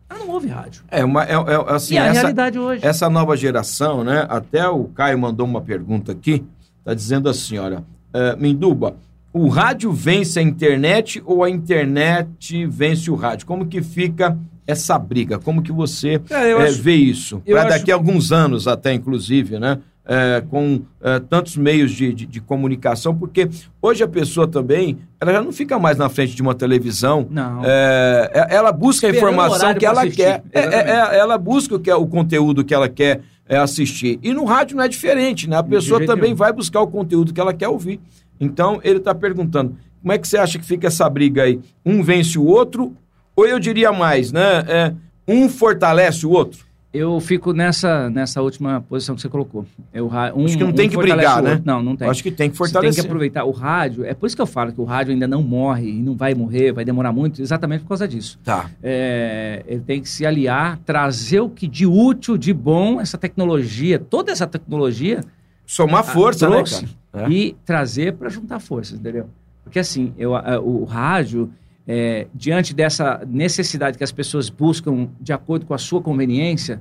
[0.09, 0.83] Ela não ouve rádio.
[0.89, 2.85] É, uma, é, é, assim, e a essa, realidade hoje.
[2.85, 4.27] essa nova geração, né?
[4.29, 6.45] Até o Caio mandou uma pergunta aqui,
[6.85, 8.97] tá dizendo assim, olha, é, Minduba,
[9.33, 13.47] o rádio vence a internet ou a internet vence o rádio?
[13.47, 14.37] Como que fica
[14.67, 15.39] essa briga?
[15.39, 17.41] Como que você Cara, eu é, acho- vê isso?
[17.47, 19.79] Para acho- daqui a alguns anos até, inclusive, né?
[20.05, 23.49] É, com é, tantos meios de, de, de comunicação, porque
[23.81, 27.61] hoje a pessoa também, ela já não fica mais na frente de uma televisão, Não.
[27.65, 30.17] é, é- ela busca a Esperando informação que ela assistir.
[30.17, 30.43] quer.
[30.53, 34.19] É, é, é, ela busca o, que é, o conteúdo que ela quer é, assistir.
[34.25, 35.57] E no rádio não é diferente, né?
[35.59, 36.37] A pessoa também nenhum.
[36.37, 38.01] vai buscar o conteúdo que ela quer ouvir.
[38.41, 41.61] Então, ele está perguntando, como é que você acha que fica essa briga aí?
[41.87, 42.93] Um vence o outro?
[43.37, 44.65] Ou eu diria mais, né?
[44.69, 44.93] É,
[45.27, 46.71] um fortalece o outro?
[46.93, 49.65] Eu fico nessa, nessa última posição que você colocou.
[49.95, 51.63] Eu, um, Acho que não um tem que fortalece brigar, né?
[51.65, 52.07] Não, não tem.
[52.07, 53.03] Acho que tem que Você tem fortalecer.
[53.03, 53.45] que aproveitar.
[53.47, 56.03] O rádio, é por isso que eu falo que o rádio ainda não morre e
[56.03, 58.39] não vai morrer, vai demorar muito, exatamente por causa disso.
[58.45, 58.69] Tá.
[58.83, 63.99] É, ele tem que se aliar, trazer o que de útil, de bom, essa tecnologia,
[63.99, 65.23] toda essa tecnologia,
[65.65, 67.27] Somar força, né, trouxe cara?
[67.27, 67.31] É.
[67.33, 69.31] e trazer para juntar forças, entendeu?
[69.65, 71.51] Porque assim, eu, a- o rádio,
[71.87, 76.81] é, diante dessa necessidade que as pessoas buscam de acordo com a sua conveniência,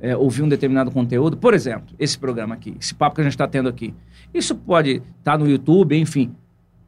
[0.00, 3.34] é, ouvir um determinado conteúdo, por exemplo, esse programa aqui, esse papo que a gente
[3.34, 3.94] está tendo aqui,
[4.32, 6.34] isso pode estar no YouTube, enfim,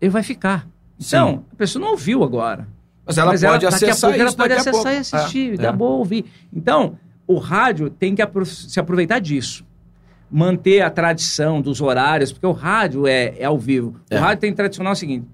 [0.01, 0.67] ele vai ficar.
[0.99, 1.45] Então, Sim.
[1.53, 2.67] a pessoa não ouviu agora.
[3.05, 4.97] Mas ela Mas pode daqui a acessar pouco ela isso pode daqui a acessar e
[4.97, 5.73] assistir, É, dá é.
[5.73, 6.25] bom ouvir.
[6.53, 6.97] Então,
[7.27, 9.65] o rádio tem que se aproveitar disso.
[10.31, 13.97] Manter a tradição dos horários, porque o rádio é, é ao vivo.
[14.09, 14.17] É.
[14.17, 15.27] O rádio tem tradicional o seguinte: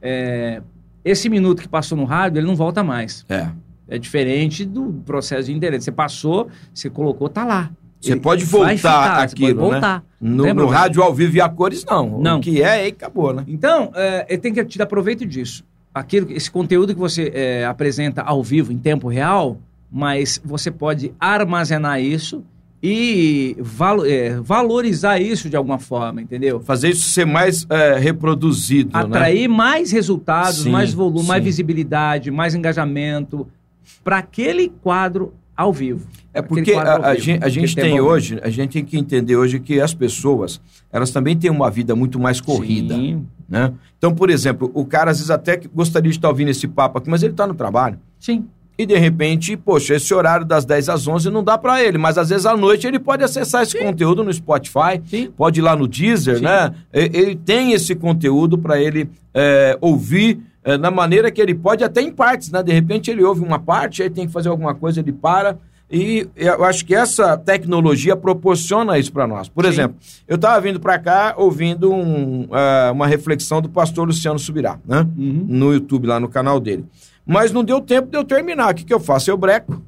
[0.00, 0.62] é,
[1.06, 3.24] esse minuto que passou no rádio, ele não volta mais.
[3.28, 3.48] É.
[3.88, 5.84] É diferente do processo de internet.
[5.84, 7.70] Você passou, você colocou, tá lá.
[8.00, 10.04] Você pode voltar ficar, aquilo, pode voltar.
[10.20, 10.52] né?
[10.52, 12.18] No, no rádio ao vivo e a cores, não.
[12.20, 12.38] Não.
[12.38, 13.44] O que é, aí acabou, né?
[13.46, 15.64] Então, é, ele tem que te dar proveito disso.
[15.94, 19.58] Aquilo, esse conteúdo que você é, apresenta ao vivo, em tempo real,
[19.90, 22.44] mas você pode armazenar isso
[22.88, 26.60] e valo- é, valorizar isso de alguma forma, entendeu?
[26.60, 29.02] Fazer isso ser mais é, reproduzido, né?
[29.02, 31.46] Atrair mais resultados, Sim, mais volume, mais sim.
[31.46, 33.44] visibilidade, mais engajamento
[34.04, 36.06] para aquele quadro ao vivo.
[36.32, 38.96] É porque a, a vivo, gente, a gente tem ao hoje, a gente tem que
[38.96, 40.60] entender hoje que as pessoas,
[40.92, 43.72] elas também têm uma vida muito mais corrida, Sim, né?
[43.98, 46.98] Então, por exemplo, o cara às vezes até que gostaria de estar ouvindo esse papo
[46.98, 47.98] aqui, mas ele está no trabalho.
[48.20, 48.44] sim.
[48.78, 52.18] E de repente, poxa, esse horário das 10 às 11 não dá para ele, mas
[52.18, 55.30] às vezes à noite ele pode acessar esse conteúdo no Spotify, Sim.
[55.34, 56.44] pode ir lá no Deezer, Sim.
[56.44, 56.74] né?
[56.92, 62.02] Ele tem esse conteúdo para ele é, ouvir é, na maneira que ele pode, até
[62.02, 62.62] em partes, né?
[62.62, 65.56] De repente ele ouve uma parte, aí tem que fazer alguma coisa, ele para.
[65.88, 69.48] E eu acho que essa tecnologia proporciona isso para nós.
[69.48, 69.70] Por Sim.
[69.70, 69.96] exemplo,
[70.26, 75.06] eu estava vindo para cá ouvindo um, ah, uma reflexão do pastor Luciano Subirá, né?
[75.16, 75.46] Uhum.
[75.48, 76.84] No YouTube, lá no canal dele.
[77.26, 78.72] Mas não deu tempo de eu terminar.
[78.72, 79.30] O que, que eu faço?
[79.30, 79.82] Eu breco.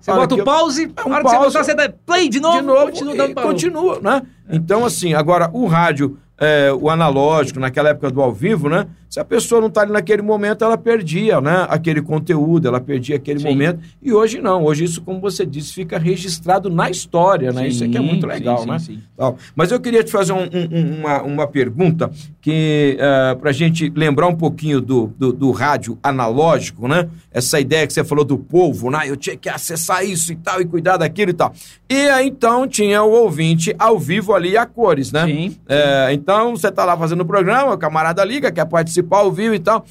[0.00, 1.46] Você Olha, bota o pause, É na um hora que você pause.
[1.52, 4.22] botar, você dá play de novo, de novo continua e continua, né?
[4.50, 8.86] Então, assim, agora o rádio, é, o analógico, naquela época do ao vivo, né?
[9.08, 11.66] Se a pessoa não está ali naquele momento, ela perdia, né?
[11.68, 13.48] Aquele conteúdo, ela perdia aquele Sim.
[13.50, 13.80] momento.
[14.02, 14.64] E hoje não.
[14.64, 17.68] Hoje isso, como você disse, fica registrado na história, né?
[17.68, 18.78] isso aqui é Sim, muito sim, legal, sim, né?
[18.78, 18.98] sim.
[19.14, 19.36] Tal.
[19.54, 22.10] Mas eu queria te fazer um- um- um- uma, uma pergunta
[22.40, 22.96] que
[23.40, 27.08] para a gente lembrar um pouquinho do, do, do rádio analógico, né?
[27.30, 29.00] Essa ideia que você falou do povo, né?
[29.04, 31.52] Eu tinha que acessar isso e tal, e cuidar daquilo e tal.
[31.88, 35.26] E aí, então tinha o ouvinte ao vivo ali a cores, né?
[35.26, 35.56] Sim.
[35.68, 39.54] É, então você tá lá fazendo o programa, o camarada liga, quer participar ao vivo
[39.54, 39.84] e tal.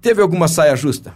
[0.00, 1.12] Teve alguma saia justa?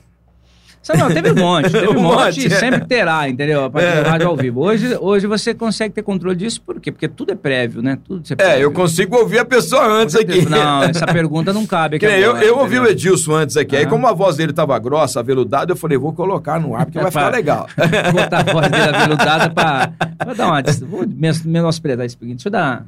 [0.97, 2.57] Não, teve um monte, teve um, Um monte, monte, é.
[2.59, 3.65] sempre terá, entendeu?
[3.65, 4.63] A partir do rádio ao vivo.
[4.63, 6.91] Hoje, hoje você consegue ter controle disso, por quê?
[6.91, 7.99] Porque tudo é prévio, né?
[8.03, 10.49] Tudo É, eu consigo ouvir a pessoa antes aqui.
[10.49, 12.87] Não, essa pergunta não cabe aqui eu, agora, eu ouvi o?
[12.87, 16.59] Edilson antes aqui, aí como a voz dele tava grossa, aveludada, eu falei, vou colocar
[16.59, 17.67] no ar, porque vai ficar Pra- legal.
[18.13, 19.93] botar a voz dele aveludada pra
[20.35, 20.63] dar uma.
[20.89, 22.27] Vou men- menosprezar isso aqui.
[22.33, 22.87] Deixa eu dar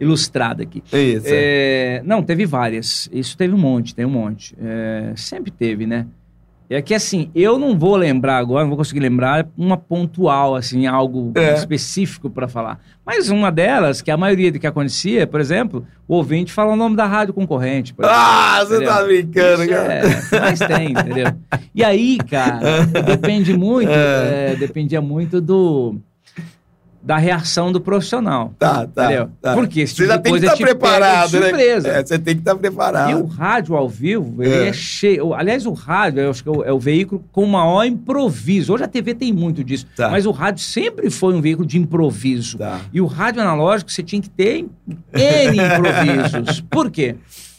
[0.00, 0.82] ilustrada aqui.
[0.92, 1.26] Isso.
[1.28, 3.08] É, não, teve várias.
[3.12, 4.54] Isso teve um monte, tem um monte.
[4.60, 6.06] É, sempre teve, né?
[6.70, 10.86] É que assim, eu não vou lembrar agora, não vou conseguir lembrar uma pontual, assim,
[10.86, 11.54] algo É.
[11.54, 12.78] específico para falar.
[13.06, 16.76] Mas uma delas, que a maioria do que acontecia, por exemplo, o ouvinte fala o
[16.76, 17.94] nome da rádio concorrente.
[17.94, 18.20] por exemplo.
[18.22, 18.92] Ah, você Entendeu?
[18.92, 19.94] tá brincando, Isso cara.
[19.94, 21.26] É, mas tem, entendeu?
[21.74, 25.96] E aí, cara, depende muito, é, dependia muito do
[27.02, 28.52] da reação do profissional.
[28.58, 29.28] Tá, tá.
[29.40, 29.54] Tá.
[29.54, 31.48] Porque esse você tipo já tem que estar te pega de preparado, né?
[31.48, 31.88] surpresa.
[31.88, 33.10] É, você tem que estar preparado.
[33.10, 34.68] E o rádio ao vivo, ele É.
[34.68, 35.32] é, cheio.
[35.32, 38.72] Aliás, o rádio, eu acho que é o, é o veículo com maior improviso.
[38.74, 39.86] Hoje a TV tem muito disso.
[39.96, 40.10] Tá.
[40.10, 42.58] Mas o rádio sempre foi um veículo de improviso.
[42.58, 42.80] Tá.
[42.92, 44.66] E o rádio analógico você tinha que ter
[45.14, 46.60] N improvisos.
[46.62, 47.16] Por quê?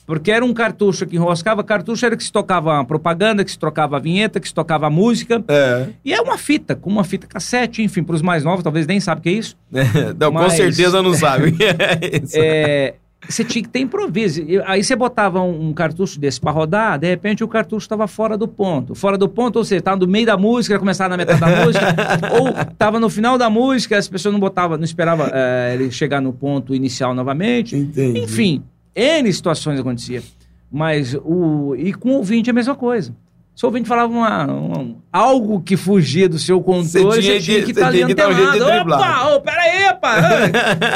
[0.09, 1.63] Porque era um cartucho que enroscava.
[1.63, 4.87] Cartucho era que se tocava a propaganda, que se trocava a vinheta, que se tocava
[4.87, 5.43] a música.
[5.47, 5.85] É.
[6.03, 8.99] E é uma fita, com uma fita cassete, enfim, para os mais novos, talvez nem
[8.99, 9.55] sabem o que é isso.
[10.19, 11.55] Não, com Mas- certeza não sabe.
[11.59, 12.35] É isso.
[12.39, 12.95] É,
[13.27, 14.41] você tinha que ter improviso.
[14.65, 18.35] Aí você botava um, um cartucho desse para rodar, de repente o cartucho estava fora
[18.35, 18.95] do ponto.
[18.95, 21.85] Fora do ponto, ou seja, estava no meio da música, começava na metade da música,
[22.41, 26.19] ou estava no final da música, as pessoas não botavam, não esperavam é, ele chegar
[26.19, 27.75] no ponto inicial novamente.
[27.75, 28.21] Entendi.
[28.21, 28.63] Enfim,
[28.95, 30.23] N situações acontecia.
[30.71, 31.75] Mas o.
[31.75, 33.15] E com o ouvinte é a mesma coisa.
[33.59, 37.39] Se o ouvinte falava uma, uma- algo que fugia do seu controle, Você tinha você
[37.41, 38.65] tinha que- estar ali um jeito de antenado.
[38.73, 39.25] driblar.
[39.25, 40.15] Opa, ô, peraí, pá.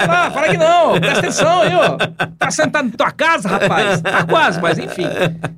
[0.08, 1.98] Ah, fala que não, presta atenção aí, ó.
[2.40, 4.00] Tá sentado na tua casa, rapaz.
[4.00, 5.04] Tá quase, mas enfim.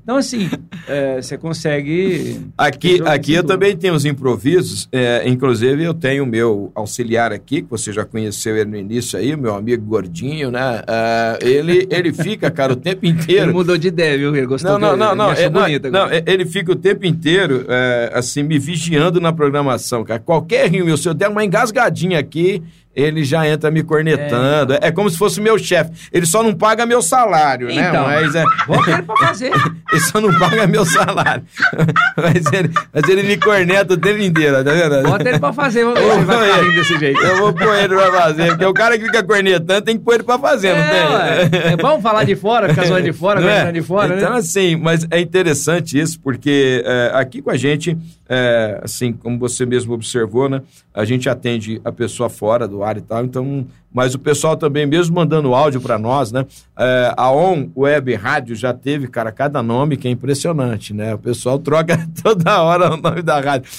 [0.02, 0.50] Então, assim,
[0.88, 2.40] é, você consegue.
[2.58, 3.52] Aqui, aqui eu tudo.
[3.54, 8.04] também tenho os improvisos, é, inclusive eu tenho o meu auxiliar aqui, que você já
[8.04, 10.82] conheceu ele no início aí, o meu amigo gordinho, né?
[10.88, 13.54] Ah, ele, ele fica, cara, o tempo Ele inteiro.
[13.54, 14.36] mudou de ideia, viu?
[14.36, 16.76] Ele gostou Não, não, dele, não, ele não, é, não, não, é, ele fica o
[16.76, 20.20] tempo inteiro, é, assim, me vigiando na programação, cara.
[20.20, 22.62] Qualquer rio, se eu der uma engasgadinha aqui,
[22.96, 24.78] ele já entra me cornetando.
[24.82, 25.92] É, como se fosse meu chefe.
[26.12, 27.90] Ele só não paga meu salário, né?
[27.90, 29.52] Então, Mas é, bota ele pra fazer.
[29.92, 31.44] ele só não paga meu salário.
[32.18, 35.04] mas, ele, mas ele me corneta o tempo inteiro, tá vendo?
[35.04, 37.20] Bota ele pra fazer, vamos ver se ele vai ficar desse jeito.
[37.22, 40.14] Eu vou pôr ele pra fazer, porque o cara que fica cornetando tem que pôr
[40.16, 41.60] ele pra fazer, não É, tem?
[41.62, 41.74] ué.
[41.74, 43.54] é bom falar de fora, ficar zoando de fora, Não é?
[43.54, 44.38] aguentando de fora, Então, né?
[44.38, 47.98] assim, mas é interessante isso, porque é, aqui com a gente,
[48.28, 50.62] é, assim, como você mesmo observou, né?
[50.94, 53.66] A gente atende a pessoa fora do ar e tal, então.
[53.94, 56.46] Mas o pessoal também, mesmo mandando áudio para nós, né?
[56.78, 61.14] é, a On Web Rádio já teve, cara, cada nome que é impressionante, né?
[61.14, 63.70] O pessoal troca toda hora o nome da rádio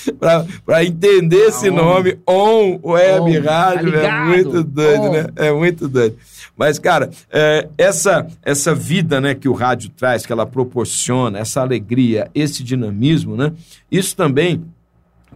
[0.64, 1.74] para entender esse On.
[1.74, 2.18] nome.
[2.26, 5.12] On Web On, Rádio, tá é muito doido, On.
[5.12, 5.26] né?
[5.36, 6.16] É muito doido.
[6.57, 11.61] Mas, cara, é, essa, essa vida né, que o rádio traz, que ela proporciona, essa
[11.61, 13.52] alegria, esse dinamismo, né?
[13.90, 14.64] Isso também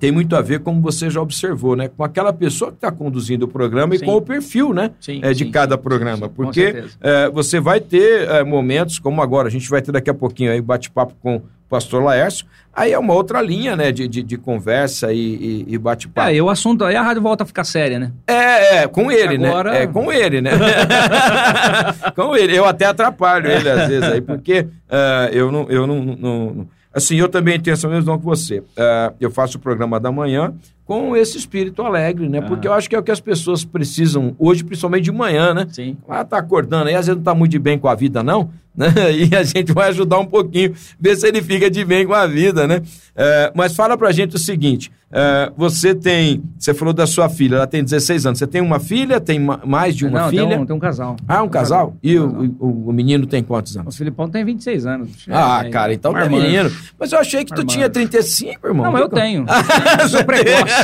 [0.00, 1.88] tem muito a ver, como você já observou, né?
[1.94, 4.02] Com aquela pessoa que está conduzindo o programa Sim.
[4.02, 4.90] e com o perfil, né?
[4.98, 6.26] Sim, é, de sim, cada programa.
[6.26, 10.14] porque é, você vai ter é, momentos, como agora, a gente vai ter daqui a
[10.14, 12.46] pouquinho aí bate-papo com o pastor Laércio.
[12.72, 13.92] Aí é uma outra linha, né?
[13.92, 16.28] De, de, de conversa e, e, e bate-papo.
[16.30, 18.10] É, e o assunto aí a rádio volta a ficar séria, né?
[18.26, 19.82] É, é, com ele, Agora- né?
[19.82, 20.52] É, com ele, né?
[22.16, 22.56] com ele.
[22.56, 26.16] Eu até atrapalho ele às vezes aí, porque ah, eu, não, eu não, não-
[26.54, 28.62] não- Assim, eu também tenho essa mesma que você.
[28.76, 30.52] Ah, eu faço o programa da manhã,
[30.90, 32.38] com esse espírito alegre, né?
[32.38, 32.42] Ah.
[32.42, 35.64] Porque eu acho que é o que as pessoas precisam hoje, principalmente de manhã, né?
[35.70, 35.96] Sim.
[36.08, 38.50] Ela tá acordando aí, às vezes não tá muito de bem com a vida, não,
[38.76, 38.88] né?
[39.12, 42.26] E a gente vai ajudar um pouquinho, ver se ele fica de bem com a
[42.26, 42.82] vida, né?
[43.14, 46.42] É, mas fala pra gente o seguinte: é, você tem.
[46.58, 48.38] Você falou da sua filha, ela tem 16 anos.
[48.38, 49.20] Você tem uma filha?
[49.20, 50.46] Tem ma- mais de uma Não, filha?
[50.48, 51.16] Tem um, tem um casal.
[51.26, 51.96] Ah, um casal?
[52.02, 52.48] E Um o, casal.
[52.60, 53.96] o, o menino tem quantos O anos?
[53.96, 55.10] Filipão tem 26 anos.
[55.28, 56.42] Ah, É, cara, então é marmanjo.
[56.46, 56.70] menino.
[56.98, 58.84] Mas eu achei que tu tinha 35, irmão.
[58.86, 59.44] Não, mas eu tenho.
[60.00, 60.79] Eu sou precoce.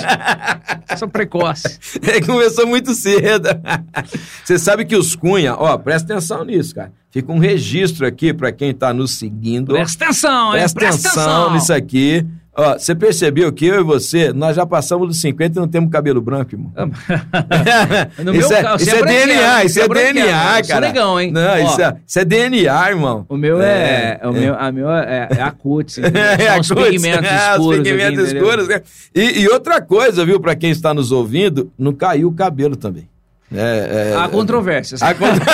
[0.98, 1.78] Sou precoce.
[2.02, 3.48] Ele começou muito cedo.
[4.44, 6.92] Você sabe que os Cunha, ó, presta atenção nisso, cara.
[7.10, 9.72] Fica um registro aqui pra quem tá nos seguindo.
[9.72, 10.64] Presta atenção, hein?
[10.74, 12.26] Presta atenção nisso aqui.
[12.58, 15.90] Ó, você percebeu que eu e você, nós já passamos dos 50 e não temos
[15.90, 16.72] cabelo branco, irmão.
[18.24, 20.74] No isso meu é, isso é é branquelo, DNA, isso é é DNA, eu sou
[20.74, 20.86] cara.
[20.86, 21.30] negão, hein?
[21.32, 21.56] Não, Ó.
[21.58, 23.26] isso é, isso é DNA, irmão.
[23.28, 25.98] O meu é, o meu, a meu é, é a cutis.
[26.38, 27.66] É, os pigmentos é, escuros.
[27.66, 28.42] Os aqui, pigmentos entendeu?
[28.42, 28.82] escuros, né?
[29.14, 33.06] E, e outra coisa, viu, pra quem está nos ouvindo, não caiu o cabelo também.
[33.54, 35.02] É, é, Há controvérsias.
[35.02, 35.44] Há contro-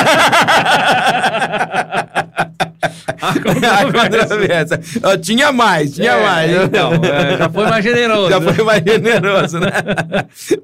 [3.20, 4.80] Há controvérsia.
[5.20, 6.64] Tinha mais, tinha É, mais.
[6.64, 8.30] Então, é, já foi mais generoso.
[8.30, 9.68] Já foi mais generoso, né?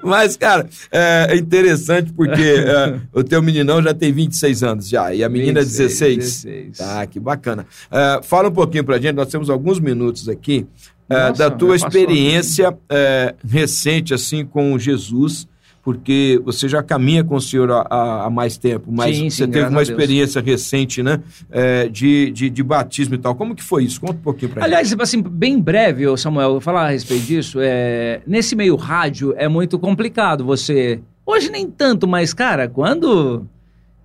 [0.02, 5.22] Mas, cara, é interessante porque é, o teu meninão já tem 26 anos já, e
[5.22, 6.18] a menina 26, 16.
[6.44, 6.78] 16.
[6.78, 7.66] Tá, que bacana.
[7.90, 10.66] É, fala um pouquinho pra gente, nós temos alguns minutos aqui,
[11.08, 15.48] é, Nossa, da tua experiência é, recente, assim, com Jesus,
[15.88, 19.50] porque você já caminha com o Senhor há- há, mais tempo, mas Sim, você sim,
[19.50, 21.18] teve uma experiência recente, né,
[21.50, 23.34] é, de, de, de batismo e tal.
[23.34, 23.98] Como que foi isso?
[23.98, 24.66] Conta um pouquinho pra gente.
[24.68, 27.58] Aliás, assim, bem breve, Samuel, vou falar a respeito disso.
[27.62, 31.00] É, nesse meio rádio é muito complicado você.
[31.24, 33.46] Hoje nem tanto, mas, cara, quando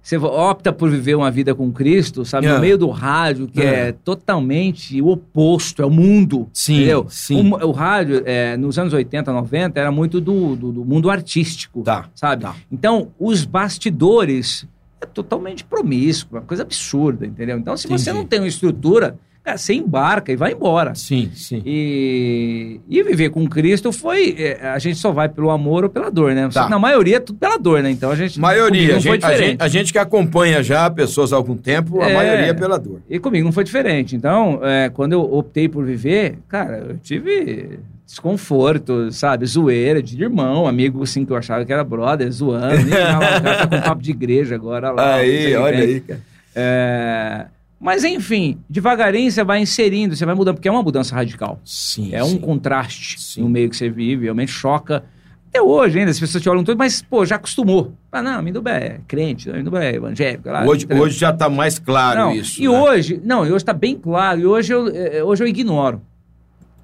[0.04, 2.54] você opta por viver uma vida com Cristo, sabe, É.
[2.54, 3.88] no meio do rádio, que É.
[3.88, 6.50] é, totalmente o oposto, é o mundo.
[6.52, 7.06] Sim, entendeu?
[7.10, 7.50] sim.
[7.54, 11.84] O, o rádio, é, nos anos 80, 90, era muito do, do, do mundo artístico.
[11.84, 12.42] Tá, Sabe?
[12.44, 12.54] tá.
[12.70, 14.68] Então, os bastidores
[15.00, 17.58] é totalmente promíscuo, uma coisa absurda, entendeu?
[17.58, 18.18] Então, se você Entendi.
[18.24, 20.96] não tem uma estrutura, cara, você embarca e vai embora.
[20.96, 21.62] Sim, sim.
[21.66, 24.36] E, e viver com Cristo foi.
[24.38, 26.50] é, a gente só vai pelo amor ou pela dor, né?
[26.54, 26.70] Tá.
[26.70, 27.92] Na maioria é tudo pela dor, né?
[27.92, 28.40] Então a gente.
[28.40, 32.02] Maioria, a não gente, a, gente, a gente que acompanha já pessoas há algum tempo,
[32.02, 32.14] a É.
[32.14, 33.02] maioria é pela dor.
[33.10, 34.16] E comigo não foi diferente.
[34.16, 39.46] Então, é, quando eu optei por viver, cara, eu tive desconforto, sabe?
[39.46, 42.76] Zoeira de irmão, amigo assim que eu achava que era brother, zoando.
[42.88, 45.04] Ih, lá, o cara tá com papo de igreja agora lá.
[45.08, 46.20] não Aí, olha aí, cara.
[46.56, 47.46] É,
[47.84, 51.60] Mas enfim, devagarinho você vai inserindo, você vai mudando, porque é uma mudança radical.
[51.66, 52.38] Sim, É um sim.
[52.38, 53.42] contraste Sim.
[53.42, 55.04] no meio que você vive, realmente choca.
[55.50, 57.94] Até hoje ainda, as pessoas te olham todo, mas, pô, já acostumou.
[58.10, 60.48] Ah, não, Minduba é crente, Minduba é evangélico.
[60.48, 61.04] Lá, Hoje, entendeu?
[61.04, 62.62] hoje já tá mais claro não, isso.
[62.62, 62.70] E né?
[62.70, 66.02] hoje, não, e hoje tá bem claro, e hoje eu, eh, hoje eu ignoro.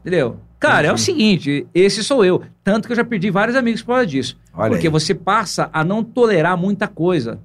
[0.01, 0.37] Entendeu?
[0.59, 2.43] Cara, é o seguinte, esse sou eu.
[2.61, 4.37] Tanto que eu já perdi vários amigos por causa disso.
[4.53, 4.91] Olha porque aí.
[4.91, 7.39] você passa a não tolerar muita coisa.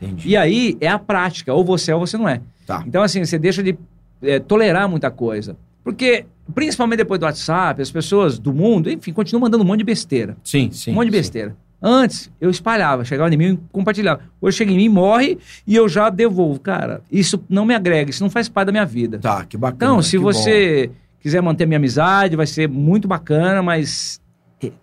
[0.00, 0.28] Entendi.
[0.28, 2.40] E aí é a prática, ou você é ou você não é.
[2.66, 2.82] Tá.
[2.86, 3.76] Então, assim, você deixa de
[4.22, 5.56] eh, tolerar muita coisa.
[5.82, 9.84] Porque, principalmente depois do WhatsApp, as pessoas do mundo, enfim, continuam mandando um monte de
[9.84, 10.36] besteira.
[10.42, 10.92] Sim, sim.
[10.92, 11.18] um monte de sim.
[11.18, 11.56] besteira.
[11.86, 14.22] Antes, eu espalhava, chegava em mim e compartilhava.
[14.40, 15.36] Hoje chega em mim, morre
[15.66, 16.58] e eu já devolvo.
[16.58, 19.18] Cara, isso não me agrega, isso não faz parte da minha vida.
[19.18, 19.92] Tá, que bacana.
[19.92, 20.24] Então, se que bom.
[20.24, 20.90] você
[21.20, 24.18] quiser manter minha amizade, vai ser muito bacana, mas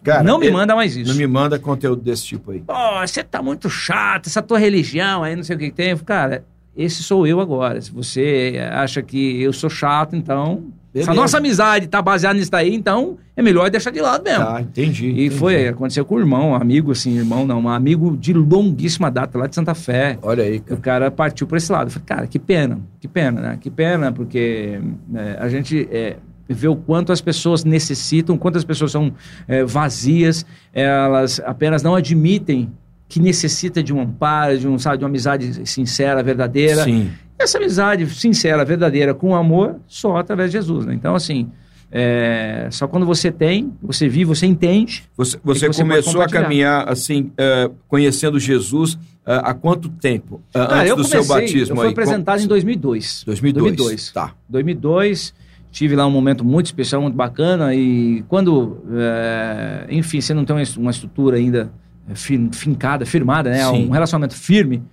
[0.04, 1.10] Cara, não me manda mais isso.
[1.10, 2.60] Não me manda conteúdo desse tipo aí.
[2.60, 5.98] Pô, você tá muito chato, essa tua religião aí, não sei o que que tem.
[5.98, 6.44] Cara,
[6.76, 7.82] esse sou eu agora.
[7.82, 10.64] Se você acha que eu sou chato, então.
[10.94, 11.14] Se a Beleza.
[11.14, 14.44] nossa amizade tá baseada nisso daí, então é melhor deixar de lado mesmo.
[14.44, 15.06] Tá, entendi.
[15.08, 15.30] E entendi.
[15.30, 19.38] foi, aconteceu com o irmão, um amigo assim, irmão não, um amigo de longuíssima data
[19.38, 20.18] lá de Santa Fé.
[20.22, 20.82] Olha aí, O cara.
[20.82, 21.88] cara partiu por esse lado.
[21.88, 23.58] Eu falei, cara, que pena, que pena, né?
[23.62, 24.82] Que pena, porque
[25.16, 26.18] é, a gente é,
[26.50, 29.14] vê o quanto as pessoas necessitam, quanto as pessoas são
[29.48, 32.70] é, vazias, elas apenas não admitem
[33.12, 36.86] que necessita de um amparo, de, um, sabe, de uma amizade sincera, verdadeira.
[36.86, 37.12] Sim.
[37.38, 40.93] Essa amizade sincera, verdadeira, com amor, só através de Jesus, né?
[40.93, 41.49] Então, assim,
[41.91, 46.22] é, só quando você tem, você vive, você entende, Você, você que você pode começou
[46.22, 50.39] a caminhar assim, é, conhecendo Jesus é, há quanto tempo?
[50.53, 51.91] É, Cara, antes do comecei, seu batismo eu fui aí?
[51.91, 53.24] apresentado Com- em 2002.
[53.26, 53.76] 2002.
[53.76, 54.12] 2002.
[54.14, 54.34] Tá.
[54.47, 55.34] 2002,
[55.70, 60.55] tive lá um momento muito especial, muito bacana, e quando, é, enfim, você não tem
[60.55, 63.64] uma es- uma estrutura ainda é, fincada, firmada, né?
[63.66, 63.88] Sim.
[63.88, 64.84] Um relacionamento firme,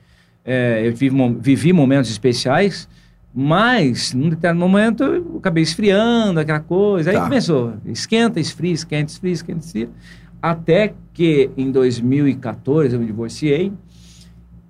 [0.45, 2.89] é, eu vivi, vivi momentos especiais,
[3.35, 7.25] mas, num determinado momento, eu acabei esfriando, aquela coisa, aí Tá.
[7.25, 9.89] começou, esquenta, esfria, esquenta, esfria, esquenta, esfria,
[10.41, 13.73] até que em 2014 eu me divorciei,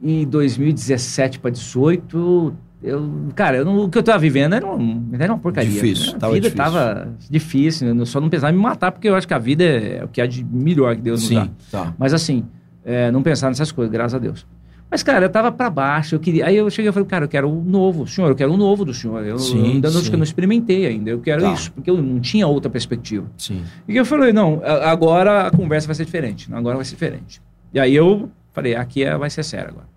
[0.02, 5.08] em 2017 para 18, eu, cara, eu não- o que eu tava vivendo era, um,
[5.12, 5.70] era uma porcaria.
[5.70, 6.64] Difícil, A tava vida difícil.
[6.72, 9.64] tava difícil, eu só não pensava em me matar, porque eu acho que a vida
[9.64, 11.48] é o que há de melhor que Deus nos dá.
[11.70, 11.94] Tá.
[11.98, 12.44] Mas assim,
[12.84, 14.46] é, não pensar nessas coisas, graças a Deus.
[14.90, 16.46] Mas, cara, eu tava pra baixo, eu queria.
[16.46, 18.86] Aí eu cheguei e falei, cara, eu quero o novo, senhor, eu quero o novo
[18.86, 19.22] do senhor.
[19.22, 20.10] Eu, Sim, ainda não, acho sim.
[20.10, 21.52] que eu não experimentei ainda, eu quero Tá.
[21.52, 23.26] isso, porque eu não tinha outra perspectiva.
[23.36, 23.64] Sim.
[23.86, 27.42] E eu falei, não, agora a conversa vai ser diferente, agora vai ser diferente.
[27.74, 29.87] E aí eu falei, aqui é, vai ser sério agora.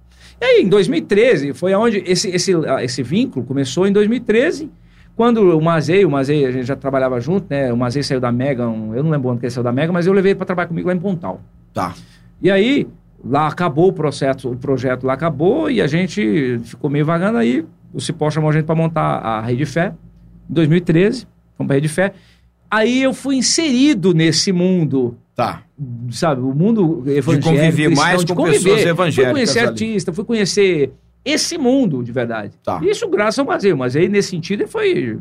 [0.42, 4.72] E aí, em 2013, foi onde esse, esse, ah, esse vínculo começou em 2013,
[5.16, 7.72] quando o Mazei, o Mazei, a gente já trabalhava junto, né?
[7.72, 9.94] O Mazei saiu da Mega, um- eu não lembro onde que ele saiu da Mega,
[9.94, 11.42] mas eu levei ele para trabalhar comigo lá em Pontal.
[11.74, 11.94] Tá.
[12.42, 12.88] E aí,
[13.24, 17.64] lá acabou o processo, o projeto lá acabou e a gente ficou meio vagando aí.
[17.94, 19.94] O Cipó chamou a gente para montar a Rede Fé,
[20.50, 22.14] em 2013, fomos para a Rede Fé.
[22.70, 25.16] Aí eu fui inserido nesse mundo,
[25.46, 25.64] Tá.
[26.12, 27.50] sabe, o mundo evangélico.
[27.50, 28.58] conviver cristão, mais de com conviver.
[28.64, 29.68] pessoas evangélicas Fui conhecer ali.
[29.70, 30.92] artista, fui conhecer
[31.26, 32.54] esse mundo de verdade.
[32.64, 32.80] Tá.
[32.84, 33.74] Isso graças ao Mazei.
[33.74, 35.18] Mas aí, nesse sentido, foi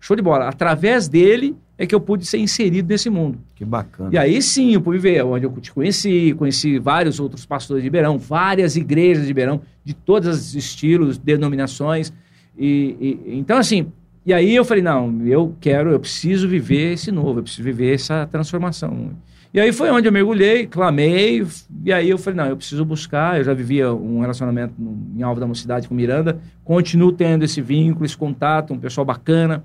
[0.00, 0.48] show de bola.
[0.48, 3.38] Através dele é que eu pude ser inserido nesse mundo.
[3.54, 4.10] Que bacana.
[4.12, 7.86] E aí sim, eu pude ver onde eu te conheci, conheci vários outros pastores de
[7.86, 12.12] Ribeirão, várias igrejas de Ribeirão, de todos os estilos, denominações.
[12.56, 12.96] E,
[13.26, 13.86] e- então, assim,
[14.24, 17.94] e aí eu falei, não, eu quero, eu preciso viver esse novo, eu preciso viver
[17.94, 19.10] essa transformação.
[19.54, 21.46] E aí foi onde eu mergulhei, clamei,
[21.84, 24.74] e aí eu falei, não, eu preciso buscar, eu já vivia um relacionamento
[25.16, 29.62] em Alva da Mocidade com Miranda, continuo tendo esse vínculo, esse contato, um pessoal bacana.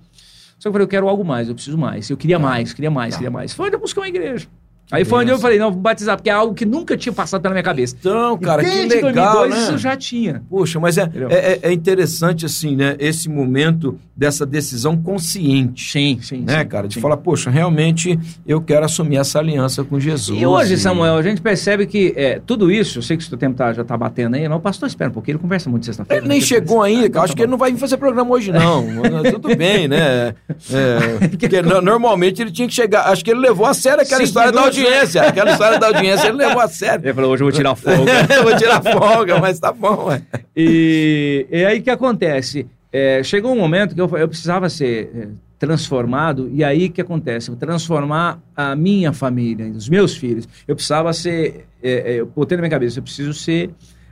[0.59, 2.07] Só que eu falei, eu quero algo mais, eu preciso mais.
[2.07, 3.51] Eu queria mais, queria mais, queria mais.
[3.51, 4.47] Foi onde eu busquei uma igreja.
[4.91, 7.41] Aí foi onde eu falei, não, vou batizar, porque é algo que nunca tinha passado
[7.41, 7.95] pela minha cabeça.
[7.99, 9.63] Então, cara, e que legal, 2002 né?
[9.63, 10.41] isso já tinha.
[10.49, 12.95] Poxa, mas é, é, é interessante, assim, né?
[12.97, 15.91] Esse momento dessa decisão consciente.
[15.91, 16.41] Sim, sim.
[16.41, 16.87] Né, sim, cara?
[16.87, 16.99] De sim.
[16.99, 20.41] falar, poxa, realmente eu quero assumir essa aliança com Jesus.
[20.41, 23.37] E hoje, Samuel, a gente percebe que é, tudo isso, eu sei que o seu
[23.37, 25.85] tempo tá- já está batendo aí, mas o pastor espera um pouquinho, ele conversa muito
[25.85, 26.21] sexta-feira.
[26.21, 26.45] Ele nem né?
[26.45, 27.07] chegou ainda, cara.
[27.09, 28.85] Então Acho tá que ele não vai vir fazer programa hoje, não.
[29.31, 30.33] Tudo bem, né?
[30.71, 33.03] É, porque no- normalmente ele tinha que chegar.
[33.03, 34.71] Acho que ele levou a sério aquela Cinco história da né?
[34.85, 35.21] Audiência.
[35.21, 37.05] Aquela história da audiência ele levou a sério.
[37.05, 38.11] Ele falou, hoje eu vou tirar folga.
[38.35, 40.21] eu vou tirar folga, mas tá bom, ué.
[40.55, 42.67] E, e aí o que acontece?
[42.91, 45.27] É, chegou um momento que eu, eu precisava ser é,
[45.59, 47.49] transformado, e aí o que acontece?
[47.49, 50.47] Eu transformar a minha família, os meus filhos.
[50.67, 53.69] Eu precisava ser, é, é, eu botei na minha cabeça, eu preciso ser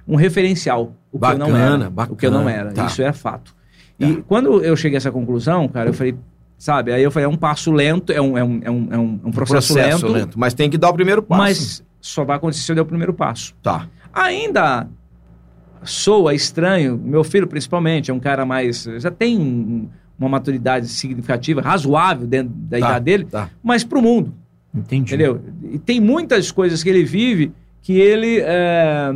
[0.07, 0.93] um referencial.
[1.11, 2.11] O que eu não Bacana, era.
[2.11, 2.71] O que eu não bacana, era.
[2.73, 2.85] tá.
[2.85, 3.55] Isso é fato.
[3.99, 6.15] E quando eu cheguei a essa conclusão, cara, eu falei,
[6.57, 6.91] sabe?
[6.91, 9.19] Aí eu falei, é um passo lento, é um, é um, é um, é um-
[9.25, 9.73] um processo,
[10.07, 11.41] lento, Mas tem que dar o primeiro passo.
[11.41, 13.53] mas só vai acontecer se eu der o primeiro passo.
[13.61, 13.87] Tá.
[14.13, 14.87] Ainda
[15.83, 18.83] soa estranho, meu filho principalmente, é um cara mais.
[18.97, 19.87] já tem um-
[20.19, 23.49] uma maturidade significativa, razoável dentro da Tá, idade dele, Tá.
[23.63, 24.33] mas pro mundo,
[24.73, 25.13] Entendi.
[25.13, 25.39] entendeu?
[25.71, 27.51] E tem muitas coisas que ele vive
[27.83, 28.39] que ele.
[28.41, 29.09] é,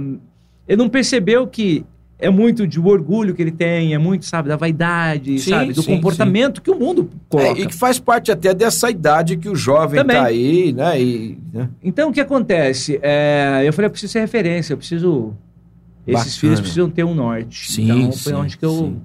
[0.68, 1.84] ele não percebeu que.
[2.22, 5.82] É muito de orgulho que ele tem, é muito, sabe, da vaidade, Sim, sabe, do
[5.82, 7.60] sim, comportamento que o mundo É, coloca.
[7.60, 10.16] e que faz parte até dessa idade que o jovem Também.
[10.18, 11.02] tá aí, né?
[11.02, 11.68] E, né?
[11.84, 13.00] Então, o que acontece?
[13.02, 15.34] É, eu falei, eu preciso ser referência, eu preciso.
[16.08, 16.40] Esses Bacana.
[16.40, 17.72] filhos precisam ter um norte.
[17.72, 19.02] Sim, então, sim, foi onde que eu sim.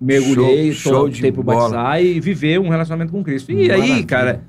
[0.00, 1.60] mergulhei, Show- show de bola.
[1.70, 3.52] batizar e viver um relacionamento com Cristo.
[3.52, 3.94] E Maravilha.
[3.96, 4.40] aí, cara,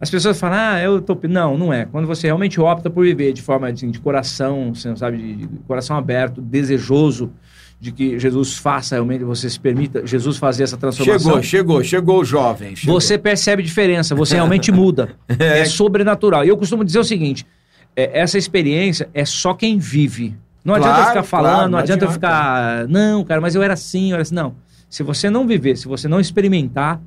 [0.00, 1.16] as pessoas falam, ah, eu tô.
[1.28, 1.84] Não, não é.
[1.84, 5.48] Quando você realmente opta por viver de forma assim, de coração, você sabe, de, de
[5.66, 7.30] coração aberto, desejoso
[7.82, 11.18] de que Jesus faça realmente, você se permita, Jesus fazer essa transformação.
[11.20, 12.76] Chegou, chegou, chegou o jovem.
[12.76, 13.00] chegou.
[13.00, 15.16] Você percebe diferença, você realmente muda.
[15.26, 16.44] É, sobrenatural.
[16.44, 17.44] E eu costumo dizer o seguinte:
[17.96, 20.36] é, essa experiência é só quem vive.
[20.64, 22.28] Não adianta eu Claro, ficar falando, claro, não não adianta eu adianta.
[22.28, 22.86] ficar.
[22.88, 24.34] Não, cara, mas eu era assim, eu era assim.
[24.36, 24.54] Não.
[24.88, 27.00] Se você não viver, se você não experimentar,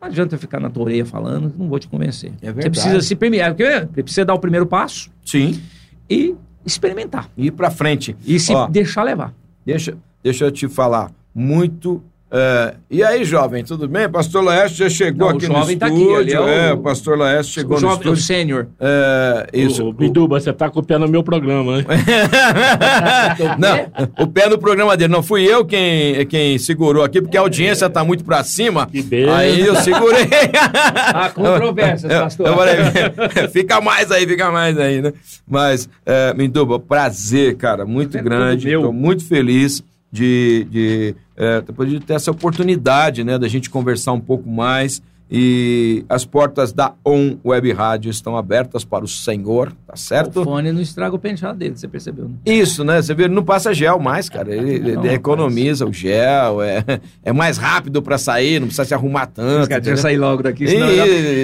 [0.00, 2.30] não adianta eu ficar na tua orelha falando, não vou te convencer.
[2.40, 2.70] É Você verdade.
[2.70, 3.44] precisa se permitir.
[3.92, 5.60] Você precisa dar o primeiro passo Sim,
[6.08, 7.28] e experimentar.
[7.36, 8.16] ir pra frente.
[8.24, 9.34] E se Ó, deixar levar.
[9.66, 11.10] Deixa, deixa eu te falar.
[11.34, 12.02] Muito.
[12.34, 14.08] é, e aí, jovem, tudo bem?
[14.08, 16.20] Pastor Laércio já chegou Não, o aqui no jovem tá aqui, estúdio.
[16.20, 18.22] ele é o- é, o pastor Laércio chegou o no jovem, o estúdio.
[18.24, 18.66] sênior.
[18.80, 19.86] É, isso.
[19.86, 21.84] Ô, Biduba, você tá copiando o meu programa, né?
[23.58, 25.12] não, o pé no programa dele.
[25.12, 28.86] Não fui eu quem, quem segurou aqui, porque a audiência tá muito pra cima.
[28.86, 29.36] Que beleza.
[29.36, 30.26] Aí eu segurei.
[31.14, 32.46] Há controvérsias, Eu- pastor.
[32.46, 32.76] eu falei,
[33.52, 35.12] fica mais aí, fica mais aí, né?
[35.48, 38.66] Mas, é, Minduba, prazer, cara, muito É grande.
[38.68, 38.80] meu.
[38.80, 39.82] Estou muito feliz
[40.12, 45.02] de, de, é, depois de ter essa oportunidade, né, da gente conversar um pouco mais
[45.34, 50.44] E as portas da On Web Rádio estão abertas para o senhor, tá O certo?
[50.44, 52.34] fone não estraga o penteado dele, você percebeu, né?
[52.44, 53.00] Isso, né?
[53.00, 54.54] Você vê, ele não passa gel mais, cara.
[54.54, 56.84] Ele, ele Não, economiza o gel, é,
[57.24, 59.70] é mais rápido pra sair, não precisa se arrumar tanto.
[59.70, 60.96] Cara, deixa eu sair logo daqui, senão eu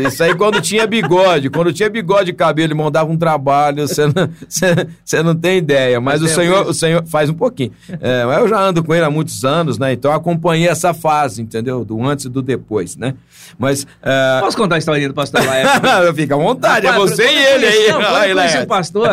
[0.02, 1.48] já- Isso aí quando tinha bigode.
[1.48, 5.56] Quando tinha bigode e cabelo, ele mandava um trabalho, você não, você- você não tem
[5.56, 5.98] ideia.
[5.98, 7.72] Mas o tempo senhor, o senhor faz um pouquinho.
[8.02, 9.94] É, eu já ando com ele há muitos anos, né?
[9.94, 11.86] Então eu acompanhei essa fase, entendeu?
[11.86, 13.14] Do antes e do depois, né?
[13.58, 13.77] Mas.
[14.02, 15.80] É, Posso contar a historinha do pastor Laércio?
[16.14, 17.88] Fica à vontade, é você e eu ele aí.
[17.92, 19.08] Não, quando eu conheci o pastor,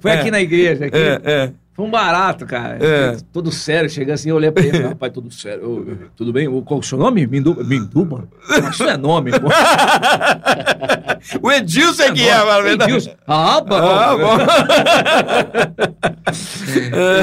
[0.00, 0.86] foi aqui na igreja.
[0.86, 0.96] Aqui.
[0.96, 1.52] É, é.
[1.72, 2.78] Foi um barato, cara.
[2.78, 3.16] É.
[3.32, 5.66] Todo sério, chega assim, eu olhei pra ele, rapaz, tudo sério.
[5.66, 6.46] Ô, tudo bem?
[6.62, 7.26] Qual é o seu nome?
[7.26, 7.64] Minduba?
[7.64, 8.28] Minduba?
[8.70, 9.48] Isso é nome, pô.
[11.42, 12.62] O Edilson é que é, mano.
[12.62, 12.92] verdade.
[12.92, 13.14] Edilson.
[13.26, 13.76] Ah, bom.
[13.76, 14.38] Ah, bom.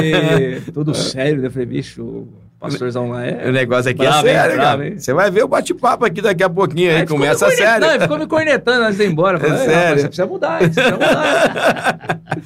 [0.04, 1.48] E, tudo sério, né?
[1.48, 2.28] Eu falei, bicho,
[2.70, 3.48] pastorzão lá é...
[3.48, 4.88] O negócio aqui Bravo, é sério, cara.
[4.88, 4.98] hein?
[5.00, 7.70] Você vai ver o bate-papo aqui daqui a pouquinho aí, Aí ficou começa me cornetando,
[7.72, 7.88] sério.
[7.88, 9.40] Não, ele ficou me cornetando antes de ir embora.
[9.40, 10.02] Falei, É "Ei, sério?
[10.02, 12.20] você precisa mudar, você precisa mudar.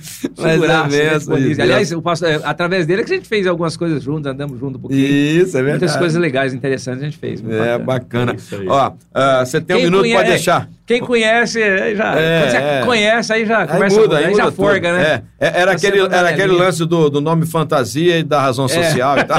[0.42, 1.62] Mas é né, mesmo, isso.
[1.62, 4.60] Aliás, o pastor, é, através dele é que a gente fez algumas coisas juntos, andamos
[4.60, 5.02] juntos um pouquinho.
[5.08, 5.80] Isso, é verdade.
[5.80, 7.42] Muitas coisas legais, interessantes a gente fez.
[7.42, 8.34] É, bacana.
[8.34, 8.36] bacana.
[8.52, 8.68] É aí.
[8.68, 10.70] Ó, ah, você tem um minuto conhe- pra é, deixar.
[10.86, 12.16] Quem conhece, aí já.
[12.20, 12.82] É, quando você é.
[12.86, 14.56] conhece, aí já Aí começa muda, a aí aí muda já tudo.
[14.58, 15.24] forga, né?
[15.40, 18.68] É, é, era aquele, era aquele lance do, do nome fantasia e da razão É.
[18.68, 19.38] social e tal.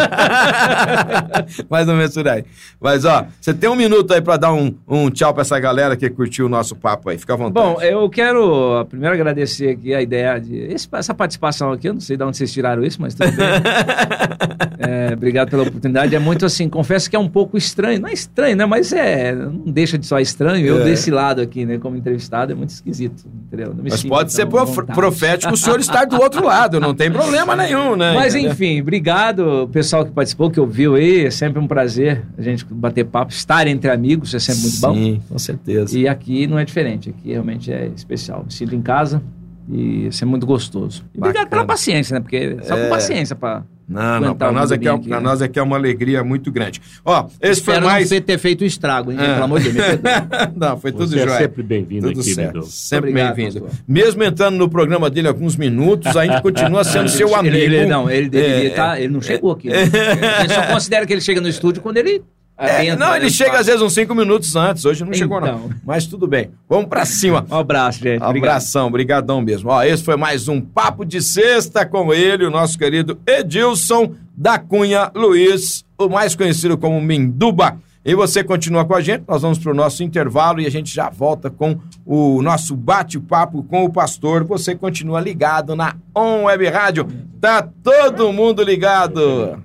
[1.69, 2.45] Mais ou menos por aí.
[2.81, 5.95] Mas, ó, você tem um minuto aí pra dar um, um tchau pra essa galera
[5.97, 7.19] que curtiu o nosso papo aí.
[7.19, 7.67] Fica à vontade.
[7.67, 10.57] Bom, eu quero primeiro agradecer aqui a ideia de.
[10.73, 13.47] esse- essa participação aqui, eu não sei de onde vocês tiraram isso, mas tudo bem.
[14.85, 16.13] É, obrigado pela oportunidade.
[16.15, 18.01] É muito assim, confesso que é um pouco estranho.
[18.01, 18.67] Não é estranho, né?
[18.67, 19.33] Mas é.
[19.33, 20.67] Não deixa de só estranho.
[20.67, 20.85] Eu É.
[20.85, 23.25] desse lado aqui, né, como entrevistado, é muito esquisito.
[23.47, 23.73] Entendeu?
[23.81, 24.99] Mas pode ser prof- vontade.
[24.99, 28.13] profético o senhor estar do outro lado, não tem problema nenhum, né?
[28.15, 31.27] Mas enfim, obrigado pessoal que participou, que ouviu aí.
[31.27, 34.95] É sempre um prazer a gente bater papo, estar entre amigos, é sempre muito bom.
[34.95, 35.97] Sim, com certeza.
[35.97, 38.43] E aqui não é diferente, aqui realmente é especial.
[38.45, 39.23] Me sinto em casa
[39.69, 41.05] e isso é muito gostoso.
[41.15, 42.21] E obrigado pela paciência, né?
[42.21, 42.83] Porque só É.
[42.85, 43.63] com paciência pra.
[43.89, 45.23] Não, não, o nós, aqui é, Mundinho aqui, pra né?
[45.23, 46.81] nós aqui é uma alegria muito grande.
[47.05, 48.11] Ó, esse Espero foi mais...
[48.11, 49.19] não ter feito estrago, hein?
[49.21, 49.33] É.
[49.35, 49.87] Pelo amor de Deus.
[50.57, 51.39] não, foi tudo Você é jóia.
[51.41, 52.53] sempre bem-vindo aqui, certo.
[52.61, 52.67] Bidu.
[52.67, 53.69] Sempre bem-vindo.
[53.87, 57.55] Mesmo entrando no programa dele alguns minutos, ainda continua sendo seu amigo.
[57.55, 59.69] Ele, ele- não, ele deveria É, tá, ele não chegou aqui.
[59.69, 59.83] né?
[59.83, 62.23] Ele só considera que ele chega no estúdio quando ele.
[62.63, 64.85] É, não, ele chega às vezes uns cinco minutos antes.
[64.85, 65.67] Hoje não chegou, não.
[65.67, 65.71] Então.
[65.85, 66.51] Mas tudo bem.
[66.69, 67.45] Vamos pra cima.
[67.51, 68.23] Um abraço, gente.
[68.23, 68.51] Obrigado.
[68.51, 69.71] Abração, brigadão mesmo.
[69.71, 74.59] Ó, esse foi mais um Papo de Sexta com ele, o nosso querido Edilson da
[74.59, 77.79] Cunha Luiz, o mais conhecido como Minduba.
[78.05, 80.93] E você continua com a gente, nós vamos para o nosso intervalo e a gente
[80.93, 84.43] já volta com o nosso bate-papo com o pastor.
[84.45, 87.07] Você continua ligado na On Web Rádio.
[87.41, 89.63] Tá todo mundo ligado.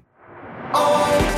[0.71, 1.36] On